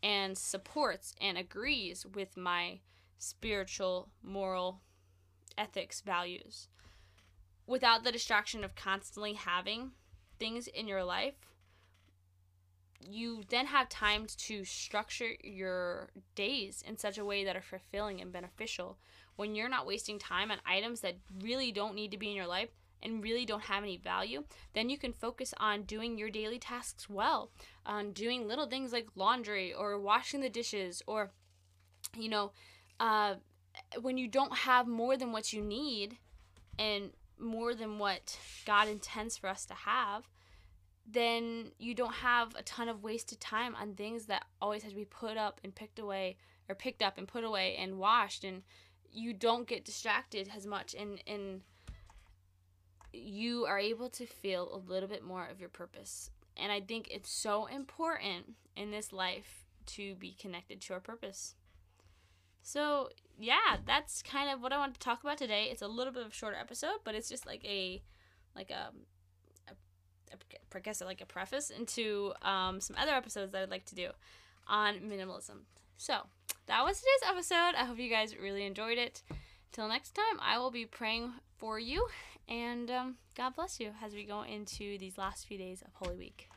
and 0.03 0.39
supports 0.39 1.15
and 1.21 1.37
agrees 1.37 2.07
with 2.07 2.37
my 2.37 2.79
spiritual, 3.19 4.09
moral, 4.23 4.81
ethics, 5.59 6.01
values. 6.01 6.69
Without 7.67 8.05
the 8.05 8.13
distraction 8.13 8.63
of 8.63 8.75
constantly 8.75 9.33
having 9.33 9.93
things 10.39 10.69
in 10.69 10.87
your 10.87 11.03
life, 11.03 11.35
you 13.01 13.43
then 13.49 13.67
have 13.67 13.89
time 13.89 14.27
to 14.37 14.65
structure 14.65 15.31
your 15.43 16.11
days 16.35 16.83
in 16.87 16.97
such 16.97 17.19
a 17.19 17.25
way 17.25 17.45
that 17.45 17.57
are 17.57 17.63
fulfilling 17.63 18.21
and 18.21 18.33
beneficial 18.33 18.99
when 19.37 19.55
you're 19.55 19.69
not 19.69 19.87
wasting 19.87 20.19
time 20.19 20.51
on 20.51 20.59
items 20.67 21.01
that 21.01 21.17
really 21.43 21.73
don't 21.73 21.95
need 21.95 22.11
to 22.11 22.17
be 22.17 22.31
in 22.31 22.37
your 22.37 22.47
life 22.47 22.71
and 23.05 23.23
really 23.23 23.45
don't 23.45 23.65
have 23.65 23.83
any 23.83 23.97
value, 23.97 24.45
then 24.73 24.89
you 24.89 24.99
can 24.99 25.13
focus 25.13 25.55
on 25.59 25.83
doing 25.83 26.19
your 26.19 26.31
daily 26.31 26.59
tasks 26.59 27.09
well, 27.09 27.51
on 27.85 28.13
doing 28.13 28.49
little 28.49 28.67
things 28.67 28.93
like 28.93 29.09
laundry 29.15 29.73
or 29.73 29.99
washing 29.99 30.41
the 30.41 30.49
dishes 30.49 31.03
or, 31.07 31.31
you 32.17 32.29
know, 32.29 32.53
uh, 33.01 33.35
when 34.01 34.17
you 34.17 34.29
don't 34.29 34.57
have 34.59 34.87
more 34.87 35.17
than 35.17 35.33
what 35.33 35.53
you 35.53 35.61
need 35.61 36.19
and 36.79 37.11
more 37.39 37.75
than 37.75 37.99
what 37.99 38.39
God 38.65 38.89
intends 38.89 39.37
for 39.37 39.49
us 39.49 39.65
to 39.67 39.75
have, 39.75 40.29
then 41.07 41.73
you 41.79 41.95
don't 41.95 42.15
have 42.15 42.55
a 42.57 42.63
ton 42.63 42.89
of 42.89 43.03
wasted 43.03 43.41
time 43.41 43.75
on 43.75 43.95
things 43.95 44.27
that 44.27 44.47
always 44.61 44.83
have 44.83 44.93
to 44.93 44.97
be 44.97 45.05
put 45.05 45.37
up 45.37 45.61
and 45.63 45.75
picked 45.75 45.99
away 45.99 46.37
or 46.69 46.75
picked 46.75 47.03
up 47.03 47.19
and 47.19 47.29
put 47.29 47.45
away 47.45 47.77
and 47.77 47.99
washed 47.99 48.45
and 48.45 48.63
you 49.13 49.33
don't 49.33 49.69
get 49.69 49.85
distracted 49.85 50.51
as 50.57 50.67
much 50.67 50.95
and 50.95 51.23
and 51.27 51.61
you 53.15 53.65
are 53.67 53.79
able 53.79 54.09
to 54.11 54.27
feel 54.27 54.69
a 54.73 54.91
little 54.91 55.09
bit 55.09 55.25
more 55.25 55.47
of 55.47 55.61
your 55.61 55.69
purpose. 55.69 56.31
And 56.57 56.71
I 56.71 56.81
think 56.81 57.09
it's 57.11 57.31
so 57.31 57.67
important 57.67 58.55
in 58.77 58.91
this 58.91 59.13
life 59.13 59.65
to 59.87 60.15
be 60.15 60.33
connected 60.33 60.81
to 60.83 60.95
our 60.95 61.01
purpose. 61.01 61.55
So, 62.63 63.11
yeah, 63.39 63.77
that's 63.85 64.23
kind 64.23 64.51
of 64.51 64.63
what 64.63 64.73
I 64.73 64.79
wanted 64.79 64.95
to 64.95 65.01
talk 65.01 65.23
about 65.23 65.39
today. 65.39 65.69
It's 65.71 65.83
a 65.83 65.89
little 65.89 66.13
bit 66.13 66.25
of 66.25 66.33
a 66.33 66.35
shorter 66.35 66.57
episode, 66.57 67.01
but 67.05 67.15
it's 67.15 67.29
just 67.29 67.47
like 67.47 67.65
a 67.65 68.03
like 68.55 68.71
a 68.71 68.91
I 70.75 70.81
guess 70.81 71.01
like 71.01 71.21
a 71.21 71.27
preface 71.27 71.71
into 71.71 72.33
um, 72.43 72.81
some 72.81 72.97
other 72.99 73.13
episodes 73.13 73.53
that 73.53 73.63
I'd 73.63 73.71
like 73.71 73.85
to 73.87 73.95
do 73.95 74.09
on 74.67 75.01
minimalism. 75.01 75.63
So 75.97 76.15
that 76.67 76.85
was 76.85 76.99
today's 76.99 77.31
episode. 77.31 77.75
I 77.77 77.85
hope 77.85 77.99
you 77.99 78.11
guys 78.11 78.37
really 78.37 78.67
enjoyed 78.67 78.99
it. 78.99 79.23
Till 79.73 79.89
next 79.89 80.15
time, 80.15 80.39
I 80.41 80.59
will 80.59 80.71
be 80.71 80.87
praying 80.87 81.33
for 81.57 81.79
you, 81.79 82.07
and 82.49 82.91
um, 82.91 83.17
God 83.37 83.55
bless 83.57 83.81
you 83.81 83.93
as 84.03 84.15
we 84.15 84.25
go 84.25 84.43
into 84.43 84.99
these 84.99 85.19
last 85.19 85.47
few 85.47 85.59
days 85.59 85.83
of 85.83 85.93
Holy 85.95 86.17
Week. 86.17 86.49